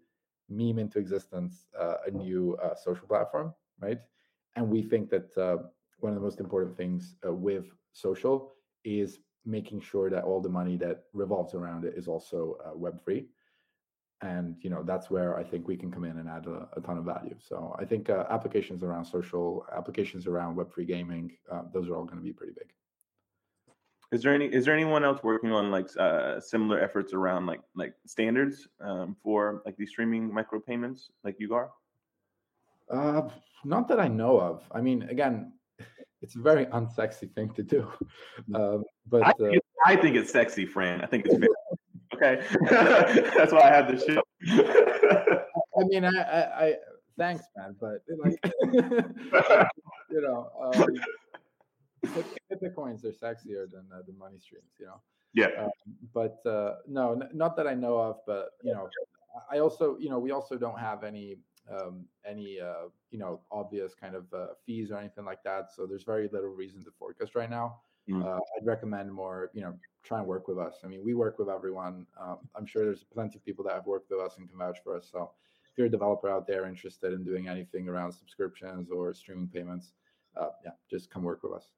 meme 0.49 0.79
into 0.79 0.99
existence 0.99 1.67
uh, 1.79 1.95
a 2.05 2.11
new 2.11 2.57
uh, 2.63 2.75
social 2.75 3.07
platform, 3.07 3.53
right? 3.79 3.99
And 4.55 4.69
we 4.69 4.81
think 4.81 5.09
that 5.09 5.37
uh, 5.37 5.57
one 5.99 6.13
of 6.13 6.15
the 6.15 6.23
most 6.23 6.39
important 6.39 6.77
things 6.77 7.15
uh, 7.25 7.33
with 7.33 7.65
social 7.93 8.53
is 8.83 9.19
making 9.45 9.81
sure 9.81 10.09
that 10.09 10.23
all 10.23 10.41
the 10.41 10.49
money 10.49 10.77
that 10.77 11.03
revolves 11.13 11.53
around 11.53 11.85
it 11.85 11.93
is 11.95 12.07
also 12.07 12.57
uh, 12.65 12.71
Web3. 12.71 13.25
And 14.21 14.55
you 14.61 14.69
know 14.69 14.81
that's 14.81 15.09
where 15.09 15.37
I 15.37 15.43
think 15.43 15.67
we 15.67 15.75
can 15.75 15.91
come 15.91 16.05
in 16.05 16.17
and 16.17 16.29
add 16.29 16.47
a, 16.47 16.69
a 16.77 16.81
ton 16.81 16.97
of 16.97 17.03
value. 17.03 17.35
So 17.39 17.75
I 17.77 17.85
think 17.85 18.09
uh, 18.09 18.23
applications 18.29 18.81
around 18.81 19.05
social, 19.05 19.65
applications 19.75 20.25
around 20.25 20.55
Web3 20.55 20.87
gaming, 20.87 21.31
those 21.73 21.89
are 21.89 21.97
all 21.97 22.05
going 22.05 22.17
to 22.17 22.23
be 22.23 22.31
pretty 22.31 22.53
big. 22.53 22.71
Is 24.15 24.21
there 24.23 24.33
any 24.33 24.45
is 24.45 24.63
there 24.63 24.73
anyone 24.73 25.03
else 25.03 25.21
working 25.23 25.51
on 25.51 25.71
like 25.71 25.89
uh, 25.99 26.39
similar 26.39 26.79
efforts 26.79 27.13
around 27.13 27.47
like 27.47 27.59
like 27.75 27.93
standards 28.05 28.65
um, 28.79 29.17
for 29.21 29.61
like 29.65 29.75
these 29.75 29.89
streaming 29.89 30.31
micropayments 30.31 31.09
like 31.25 31.35
you 31.37 31.53
are? 31.53 31.71
Uh, 32.89 33.27
not 33.65 33.89
that 33.89 33.99
I 33.99 34.07
know 34.07 34.39
of. 34.39 34.63
I 34.71 34.79
mean, 34.79 35.03
again, 35.09 35.51
it's 36.21 36.35
a 36.35 36.39
very 36.39 36.65
unsexy 36.67 37.29
thing 37.35 37.49
to 37.55 37.63
do. 37.63 37.91
Um, 38.53 38.85
but 39.09 39.23
I 39.23 39.33
think, 39.33 39.57
uh, 39.57 39.59
I 39.85 39.95
think, 39.97 40.15
it's 40.15 40.31
sexy, 40.31 40.65
Fran. 40.65 41.01
I 41.01 41.07
think 41.07 41.25
it's 41.25 41.35
okay. 42.15 42.41
That's 43.37 43.51
why 43.51 43.63
I 43.63 43.69
have 43.69 43.91
this 43.91 44.05
show. 44.05 44.23
I 45.77 45.83
mean, 45.87 46.05
I, 46.05 46.09
I, 46.09 46.65
I 46.65 46.75
thanks, 47.17 47.43
man, 47.57 47.75
but 47.81 48.01
like, 48.23 48.39
you 50.09 50.21
know. 50.21 50.49
Um, 50.63 50.95
Bitcoins 52.61 53.03
are 53.03 53.11
sexier 53.11 53.69
than 53.69 53.85
uh, 53.93 54.01
the 54.05 54.13
money 54.13 54.39
streams, 54.39 54.71
you 54.79 54.85
know. 54.85 55.01
Yeah. 55.33 55.47
Um, 55.59 55.69
but 56.13 56.39
uh, 56.45 56.75
no, 56.87 57.13
n- 57.13 57.29
not 57.33 57.55
that 57.57 57.67
I 57.67 57.73
know 57.73 57.97
of. 57.97 58.17
But 58.25 58.51
you 58.63 58.73
know, 58.73 58.89
I 59.51 59.59
also, 59.59 59.97
you 59.99 60.09
know, 60.09 60.19
we 60.19 60.31
also 60.31 60.57
don't 60.57 60.79
have 60.79 61.03
any 61.03 61.37
um, 61.69 62.05
any 62.25 62.59
uh, 62.59 62.89
you 63.11 63.19
know 63.19 63.41
obvious 63.51 63.93
kind 63.93 64.15
of 64.15 64.25
uh, 64.33 64.47
fees 64.65 64.91
or 64.91 64.97
anything 64.97 65.25
like 65.25 65.43
that. 65.43 65.71
So 65.75 65.85
there's 65.85 66.03
very 66.03 66.29
little 66.31 66.49
reason 66.49 66.83
to 66.85 66.91
forecast 66.97 67.35
right 67.35 67.49
now. 67.49 67.81
Mm. 68.09 68.23
Uh, 68.23 68.39
I'd 68.57 68.65
recommend 68.65 69.11
more, 69.11 69.49
you 69.53 69.61
know, 69.61 69.73
try 70.03 70.19
and 70.19 70.27
work 70.27 70.47
with 70.47 70.59
us. 70.59 70.75
I 70.83 70.87
mean, 70.87 71.03
we 71.03 71.15
work 71.15 71.39
with 71.39 71.49
everyone. 71.49 72.05
Um, 72.21 72.37
I'm 72.55 72.65
sure 72.65 72.85
there's 72.85 73.03
plenty 73.03 73.37
of 73.37 73.45
people 73.45 73.65
that 73.65 73.73
have 73.73 73.87
worked 73.87 74.11
with 74.11 74.19
us 74.19 74.37
and 74.37 74.47
can 74.47 74.57
vouch 74.57 74.77
for 74.83 74.95
us. 74.95 75.09
So 75.11 75.31
if 75.71 75.77
you're 75.77 75.87
a 75.87 75.89
developer 75.89 76.29
out 76.29 76.45
there 76.45 76.67
interested 76.67 77.13
in 77.13 77.23
doing 77.23 77.47
anything 77.47 77.89
around 77.89 78.11
subscriptions 78.11 78.91
or 78.91 79.11
streaming 79.13 79.47
payments, 79.47 79.93
uh, 80.39 80.49
yeah, 80.63 80.71
just 80.89 81.09
come 81.09 81.23
work 81.23 81.41
with 81.43 81.53
us. 81.53 81.71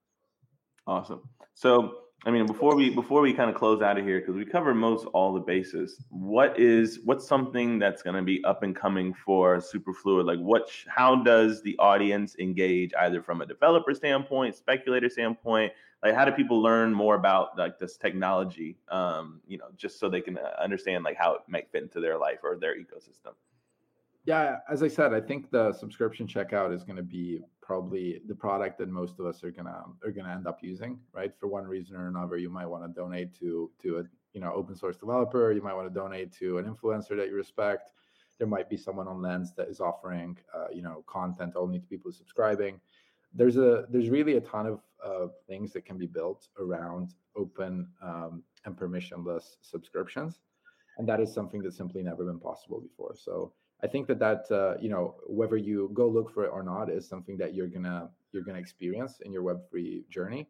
Awesome. 0.87 1.21
So 1.53 1.97
I 2.25 2.31
mean, 2.31 2.45
before 2.45 2.75
we 2.75 2.89
before 2.89 3.21
we 3.21 3.31
kind 3.31 3.49
of 3.49 3.55
close 3.55 3.81
out 3.81 3.97
of 3.97 4.05
here, 4.05 4.19
because 4.19 4.35
we 4.35 4.43
cover 4.43 4.73
most 4.73 5.05
all 5.07 5.33
the 5.33 5.39
bases. 5.39 6.03
What 6.09 6.59
is 6.59 6.99
what's 7.05 7.27
something 7.27 7.77
that's 7.77 8.01
going 8.01 8.15
to 8.15 8.21
be 8.23 8.43
up 8.43 8.63
and 8.63 8.75
coming 8.75 9.13
for 9.13 9.57
Superfluid? 9.57 10.25
Like, 10.25 10.39
what? 10.39 10.69
How 10.87 11.23
does 11.23 11.61
the 11.61 11.77
audience 11.77 12.35
engage, 12.39 12.91
either 12.99 13.21
from 13.21 13.41
a 13.41 13.45
developer 13.45 13.93
standpoint, 13.93 14.55
speculator 14.55 15.09
standpoint? 15.09 15.73
Like, 16.03 16.15
how 16.15 16.25
do 16.25 16.31
people 16.31 16.61
learn 16.61 16.93
more 16.93 17.15
about 17.15 17.57
like 17.57 17.77
this 17.77 17.97
technology? 17.97 18.77
Um, 18.89 19.39
you 19.47 19.57
know, 19.59 19.67
just 19.77 19.99
so 19.99 20.09
they 20.09 20.21
can 20.21 20.37
uh, 20.37 20.61
understand 20.61 21.03
like 21.03 21.17
how 21.17 21.35
it 21.35 21.41
might 21.47 21.71
fit 21.71 21.83
into 21.83 21.99
their 21.99 22.17
life 22.17 22.39
or 22.43 22.57
their 22.57 22.75
ecosystem. 22.75 23.33
Yeah, 24.25 24.57
as 24.69 24.83
I 24.83 24.89
said, 24.89 25.13
I 25.13 25.21
think 25.21 25.51
the 25.51 25.71
subscription 25.71 26.27
checkout 26.27 26.75
is 26.75 26.83
going 26.83 26.97
to 26.97 27.03
be 27.03 27.41
probably 27.67 28.21
the 28.27 28.33
product 28.33 28.77
that 28.77 28.87
most 28.87 29.19
of 29.19 29.25
us 29.25 29.43
are 29.43 29.51
gonna 29.51 29.83
are 30.05 30.11
gonna 30.11 30.31
end 30.31 30.47
up 30.47 30.59
using, 30.63 30.97
right? 31.11 31.33
For 31.37 31.47
one 31.47 31.65
reason 31.67 31.97
or 31.97 32.07
another, 32.07 32.37
you 32.37 32.49
might 32.49 32.65
want 32.65 32.83
to 32.85 33.01
donate 33.01 33.37
to 33.39 33.69
to 33.81 33.99
a 33.99 34.03
you 34.33 34.39
know 34.39 34.53
open 34.53 34.73
source 34.73 34.95
developer. 34.95 35.51
You 35.51 35.61
might 35.61 35.73
want 35.73 35.87
to 35.93 35.93
donate 35.93 36.31
to 36.39 36.59
an 36.59 36.65
influencer 36.65 37.17
that 37.17 37.27
you 37.27 37.35
respect. 37.35 37.91
There 38.39 38.47
might 38.47 38.69
be 38.69 38.77
someone 38.77 39.07
on 39.09 39.21
Lens 39.21 39.51
that 39.57 39.67
is 39.67 39.81
offering 39.81 40.37
uh, 40.55 40.69
you 40.73 40.81
know 40.81 41.03
content 41.07 41.53
only 41.57 41.79
to 41.79 41.85
people 41.85 42.11
subscribing. 42.11 42.79
There's 43.33 43.57
a 43.57 43.85
there's 43.89 44.09
really 44.09 44.37
a 44.37 44.41
ton 44.41 44.65
of 44.65 44.79
uh, 45.03 45.27
things 45.49 45.73
that 45.73 45.85
can 45.85 45.97
be 45.97 46.07
built 46.07 46.47
around 46.57 47.15
open 47.35 47.89
um, 48.01 48.43
and 48.63 48.77
permissionless 48.77 49.57
subscriptions, 49.61 50.39
and 50.97 51.07
that 51.09 51.19
is 51.19 51.33
something 51.33 51.61
that's 51.61 51.75
simply 51.75 52.01
never 52.01 52.23
been 52.23 52.39
possible 52.39 52.79
before. 52.79 53.13
So 53.17 53.51
I 53.83 53.87
think 53.87 54.07
that 54.07 54.19
that 54.19 54.51
uh, 54.51 54.75
you 54.79 54.89
know 54.89 55.15
whether 55.27 55.57
you 55.57 55.91
go 55.93 56.07
look 56.07 56.33
for 56.33 56.43
it 56.45 56.51
or 56.51 56.63
not 56.63 56.89
is 56.89 57.07
something 57.07 57.37
that 57.37 57.53
you're 57.53 57.67
gonna 57.67 58.09
you're 58.31 58.43
gonna 58.43 58.59
experience 58.59 59.19
in 59.21 59.31
your 59.31 59.43
Web3 59.43 60.07
journey. 60.09 60.47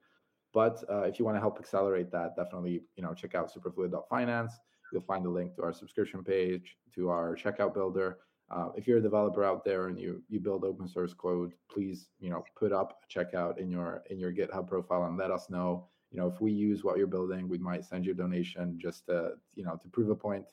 But 0.53 0.83
uh, 0.89 1.01
if 1.01 1.19
you 1.19 1.25
want 1.25 1.35
to 1.35 1.41
help 1.41 1.59
accelerate 1.59 2.11
that, 2.11 2.35
definitely 2.35 2.83
you 2.95 3.03
know 3.03 3.13
check 3.13 3.35
out 3.35 3.51
superfluid.finance. 3.53 4.53
You'll 4.93 5.01
find 5.01 5.25
a 5.25 5.29
link 5.29 5.55
to 5.55 5.63
our 5.63 5.73
subscription 5.73 6.23
page, 6.23 6.77
to 6.95 7.09
our 7.09 7.35
checkout 7.35 7.73
builder. 7.73 8.19
Uh, 8.49 8.69
if 8.77 8.87
you're 8.87 8.99
a 8.99 9.01
developer 9.01 9.43
out 9.43 9.65
there 9.65 9.87
and 9.87 9.99
you 9.99 10.23
you 10.29 10.39
build 10.39 10.63
open 10.63 10.87
source 10.87 11.13
code, 11.13 11.53
please 11.69 12.09
you 12.19 12.29
know 12.29 12.45
put 12.55 12.71
up 12.71 13.01
a 13.03 13.19
checkout 13.19 13.57
in 13.57 13.69
your 13.69 14.03
in 14.09 14.17
your 14.17 14.31
GitHub 14.31 14.67
profile 14.67 15.03
and 15.03 15.17
let 15.17 15.31
us 15.31 15.49
know. 15.49 15.89
You 16.11 16.19
know 16.21 16.27
if 16.27 16.39
we 16.39 16.53
use 16.53 16.85
what 16.85 16.97
you're 16.97 17.07
building, 17.07 17.49
we 17.49 17.57
might 17.57 17.83
send 17.83 18.05
you 18.05 18.13
a 18.13 18.15
donation 18.15 18.79
just 18.81 19.07
to 19.07 19.33
you 19.55 19.65
know 19.65 19.75
to 19.81 19.89
prove 19.89 20.09
a 20.09 20.15
point 20.15 20.45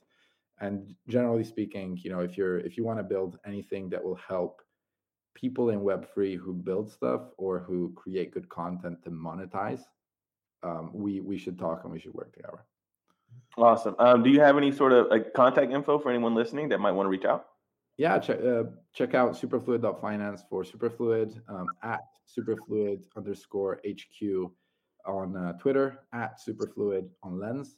and 0.61 0.95
generally 1.09 1.45
speaking 1.45 1.99
you 2.03 2.11
know 2.11 2.21
if 2.21 2.37
you're 2.37 2.59
if 2.59 2.77
you 2.77 2.85
want 2.85 2.99
to 2.99 3.03
build 3.03 3.39
anything 3.47 3.89
that 3.89 4.03
will 4.03 4.19
help 4.29 4.63
people 5.35 5.71
in 5.71 5.81
web3 5.81 6.37
who 6.37 6.53
build 6.53 6.91
stuff 6.91 7.23
or 7.37 7.59
who 7.59 7.93
create 7.95 8.33
good 8.33 8.49
content 8.49 9.03
to 9.03 9.11
monetize 9.11 9.83
um, 10.65 10.91
we 10.93 11.21
we 11.21 11.37
should 11.37 11.59
talk 11.59 11.85
and 11.85 11.93
we 11.93 12.01
should 12.01 12.15
work 12.15 12.33
together. 12.33 12.65
Awesome. 13.57 13.95
Um, 13.99 14.23
do 14.23 14.31
you 14.31 14.41
have 14.41 14.57
any 14.57 14.73
sort 14.73 14.93
of 14.93 15.09
like 15.11 15.33
contact 15.35 15.71
info 15.71 15.99
for 15.99 16.09
anyone 16.09 16.35
listening 16.35 16.69
that 16.71 16.81
might 16.81 16.93
want 16.93 17.07
to 17.07 17.11
reach 17.11 17.25
out? 17.25 17.47
Yeah 17.97 18.19
check, 18.19 18.41
uh, 18.43 18.65
check 18.93 19.15
out 19.15 19.35
superfluid.finance 19.35 20.43
for 20.49 20.65
superfluid 20.65 21.41
um, 21.49 21.67
at 21.83 22.01
superfluid 22.27 23.05
underscore 23.17 23.81
hq 23.87 24.51
on 25.07 25.37
uh, 25.37 25.53
twitter 25.59 26.01
at 26.13 26.41
superfluid 26.41 27.09
on 27.23 27.39
lens 27.39 27.77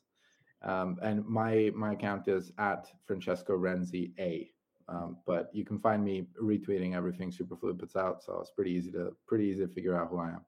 um, 0.63 0.99
and 1.03 1.25
my 1.27 1.71
my 1.75 1.93
account 1.93 2.29
is 2.29 2.53
at 2.59 2.87
Francesco 3.07 3.57
Renzi 3.57 4.13
A. 4.19 4.51
Um, 4.89 5.17
but 5.27 5.51
you 5.53 5.65
can 5.65 5.81
find 5.81 6.05
me 6.05 6.29
retweeting 6.41 6.95
everything 6.95 7.33
Superfluid 7.33 7.79
puts 7.79 7.97
out, 7.97 8.23
so 8.23 8.39
it's 8.41 8.51
pretty 8.51 8.71
easy 8.71 8.93
to 8.93 9.17
pretty 9.27 9.47
easy 9.47 9.61
to 9.61 9.69
figure 9.69 10.01
out 10.01 10.09
who 10.11 10.19
I 10.19 10.29
am. 10.29 10.45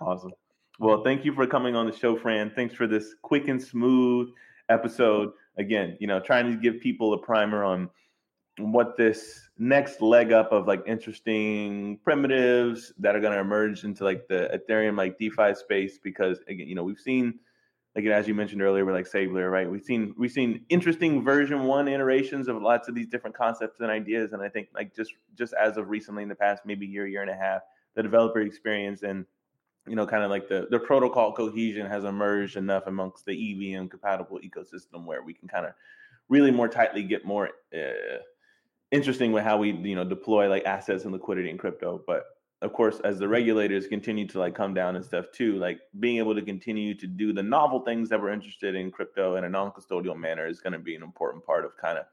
Awesome. 0.00 0.32
Well, 0.78 1.02
thank 1.02 1.24
you 1.24 1.32
for 1.34 1.46
coming 1.46 1.74
on 1.74 1.86
the 1.86 1.96
show, 1.96 2.16
Fran. 2.16 2.52
Thanks 2.54 2.74
for 2.74 2.86
this 2.86 3.14
quick 3.22 3.48
and 3.48 3.60
smooth 3.62 4.28
episode. 4.68 5.32
Again, 5.58 5.96
you 6.00 6.06
know, 6.06 6.20
trying 6.20 6.50
to 6.50 6.56
give 6.56 6.80
people 6.80 7.14
a 7.14 7.18
primer 7.18 7.64
on 7.64 7.88
what 8.58 8.96
this 8.96 9.48
next 9.58 10.00
leg 10.00 10.32
up 10.32 10.52
of 10.52 10.66
like 10.66 10.82
interesting 10.86 11.98
primitives 12.04 12.92
that 12.98 13.16
are 13.16 13.20
going 13.20 13.32
to 13.32 13.40
emerge 13.40 13.84
into 13.84 14.04
like 14.04 14.28
the 14.28 14.50
Ethereum 14.54 14.96
like 14.96 15.18
DeFi 15.18 15.54
space 15.54 15.98
because 16.02 16.40
again, 16.48 16.68
you 16.68 16.74
know, 16.74 16.84
we've 16.84 17.00
seen 17.00 17.38
like 17.96 18.04
as 18.04 18.28
you 18.28 18.34
mentioned 18.34 18.60
earlier 18.60 18.84
with 18.84 18.94
like 18.94 19.06
Sablier, 19.06 19.50
right? 19.50 19.68
We've 19.68 19.82
seen 19.82 20.14
we've 20.18 20.30
seen 20.30 20.66
interesting 20.68 21.24
version 21.24 21.64
one 21.64 21.88
iterations 21.88 22.46
of 22.46 22.60
lots 22.60 22.88
of 22.88 22.94
these 22.94 23.08
different 23.08 23.34
concepts 23.34 23.80
and 23.80 23.90
ideas, 23.90 24.34
and 24.34 24.42
I 24.42 24.50
think 24.50 24.68
like 24.74 24.94
just 24.94 25.14
just 25.34 25.54
as 25.54 25.78
of 25.78 25.88
recently 25.88 26.22
in 26.22 26.28
the 26.28 26.34
past 26.34 26.62
maybe 26.66 26.86
year 26.86 27.06
year 27.06 27.22
and 27.22 27.30
a 27.30 27.34
half, 27.34 27.62
the 27.94 28.02
developer 28.02 28.40
experience 28.40 29.02
and 29.02 29.24
you 29.88 29.96
know 29.96 30.06
kind 30.06 30.22
of 30.22 30.30
like 30.30 30.46
the 30.46 30.66
the 30.70 30.78
protocol 30.78 31.32
cohesion 31.32 31.86
has 31.86 32.04
emerged 32.04 32.58
enough 32.58 32.86
amongst 32.86 33.24
the 33.24 33.32
EVM 33.32 33.86
compatible 33.86 34.38
ecosystem 34.40 35.06
where 35.06 35.22
we 35.22 35.32
can 35.32 35.48
kind 35.48 35.64
of 35.64 35.72
really 36.28 36.50
more 36.50 36.68
tightly 36.68 37.02
get 37.02 37.24
more 37.24 37.48
uh, 37.74 38.18
interesting 38.90 39.32
with 39.32 39.42
how 39.42 39.56
we 39.56 39.72
you 39.72 39.96
know 39.96 40.04
deploy 40.04 40.50
like 40.50 40.66
assets 40.66 41.04
and 41.04 41.14
liquidity 41.14 41.48
in 41.48 41.56
crypto, 41.56 42.02
but 42.06 42.24
of 42.62 42.72
course, 42.72 43.00
as 43.00 43.18
the 43.18 43.28
regulators 43.28 43.86
continue 43.86 44.26
to 44.28 44.38
like 44.38 44.54
come 44.54 44.72
down 44.72 44.96
and 44.96 45.04
stuff 45.04 45.26
too, 45.32 45.56
like 45.56 45.80
being 46.00 46.16
able 46.16 46.34
to 46.34 46.42
continue 46.42 46.94
to 46.94 47.06
do 47.06 47.32
the 47.32 47.42
novel 47.42 47.80
things 47.80 48.08
that 48.08 48.20
we're 48.20 48.32
interested 48.32 48.74
in 48.74 48.90
crypto 48.90 49.36
in 49.36 49.44
a 49.44 49.48
non-custodial 49.48 50.16
manner 50.16 50.46
is 50.46 50.60
going 50.60 50.72
to 50.72 50.78
be 50.78 50.94
an 50.94 51.02
important 51.02 51.44
part 51.44 51.64
of 51.64 51.76
kind 51.76 51.98
of 51.98 52.06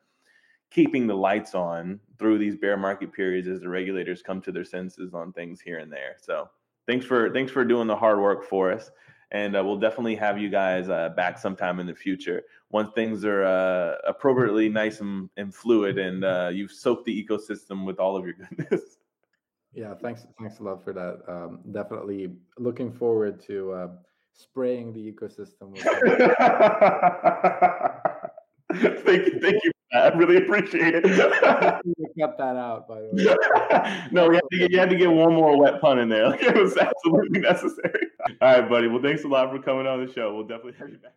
keeping 0.70 1.08
the 1.08 1.16
lights 1.16 1.56
on 1.56 2.00
through 2.18 2.40
these 2.40 2.58
bear 2.58 2.76
market 2.76 3.14
periods 3.14 3.48
as 3.48 3.62
the 3.62 3.70
regulators 3.70 4.22
come 4.22 4.42
to 4.42 4.52
their 4.52 4.66
senses 4.66 5.14
on 5.14 5.32
things 5.32 5.62
here 5.62 5.80
and 5.80 5.92
there. 5.92 6.16
So 6.20 6.50
thanks 6.88 7.06
for 7.06 7.32
thanks 7.32 7.52
for 7.52 7.64
doing 7.64 7.88
the 7.88 7.96
hard 7.96 8.20
work 8.20 8.44
for 8.44 8.72
us, 8.72 8.92
and 9.32 9.56
uh, 9.56 9.64
we'll 9.64 9.80
definitely 9.80 10.16
have 10.16 10.38
you 10.38 10.50
guys 10.50 10.90
uh, 10.90 11.10
back 11.16 11.38
sometime 11.38 11.80
in 11.80 11.88
the 11.88 11.96
future 11.96 12.44
once 12.70 12.90
things 12.96 13.24
are 13.24 13.44
uh, 13.44 13.96
appropriately 14.08 14.68
nice 14.68 15.00
and, 15.00 15.30
and 15.38 15.54
fluid, 15.54 16.00
and 16.00 16.26
uh, 16.26 16.50
you've 16.52 16.72
soaked 16.72 17.06
the 17.06 17.26
ecosystem 17.26 17.86
with 17.86 18.00
all 18.00 18.18
of 18.18 18.26
your 18.26 18.34
goodness. 18.58 18.98
Yeah, 19.76 19.94
thanks. 20.02 20.26
Thanks 20.40 20.60
a 20.60 20.64
lot 20.64 20.84
for 20.84 20.94
that. 20.94 21.22
Um, 21.28 21.60
definitely 21.72 22.36
looking 22.58 22.92
forward 22.92 23.42
to 23.48 23.72
uh, 23.72 23.88
spraying 24.34 24.94
the 24.94 25.12
ecosystem. 25.12 25.74
Thank 28.74 29.28
you, 29.28 29.40
thank 29.40 29.64
you. 29.64 29.72
I 29.94 30.08
really 30.10 30.38
appreciate 30.38 30.96
it. 30.96 31.04
cut 31.04 32.38
that 32.38 32.56
out, 32.56 32.88
by 32.88 33.02
the 33.02 33.10
way. 33.14 34.08
no, 34.12 34.28
we 34.28 34.36
had, 34.36 34.44
to 34.52 34.58
get, 34.58 34.72
you 34.72 34.80
had 34.80 34.90
to 34.90 34.96
get 34.96 35.12
one 35.12 35.34
more 35.34 35.60
wet 35.60 35.80
pun 35.80 36.00
in 36.00 36.10
there. 36.10 36.30
Like 36.30 36.42
it 36.42 36.56
was 36.56 36.76
absolutely 36.78 37.40
necessary. 37.40 38.08
All 38.42 38.60
right, 38.60 38.68
buddy. 38.68 38.88
Well, 38.88 39.02
thanks 39.02 39.24
a 39.24 39.28
lot 39.28 39.52
for 39.52 39.62
coming 39.62 39.86
on 39.86 40.04
the 40.04 40.12
show. 40.12 40.34
We'll 40.34 40.48
definitely 40.48 40.80
have 40.80 40.90
you 40.90 40.98
back. 40.98 41.14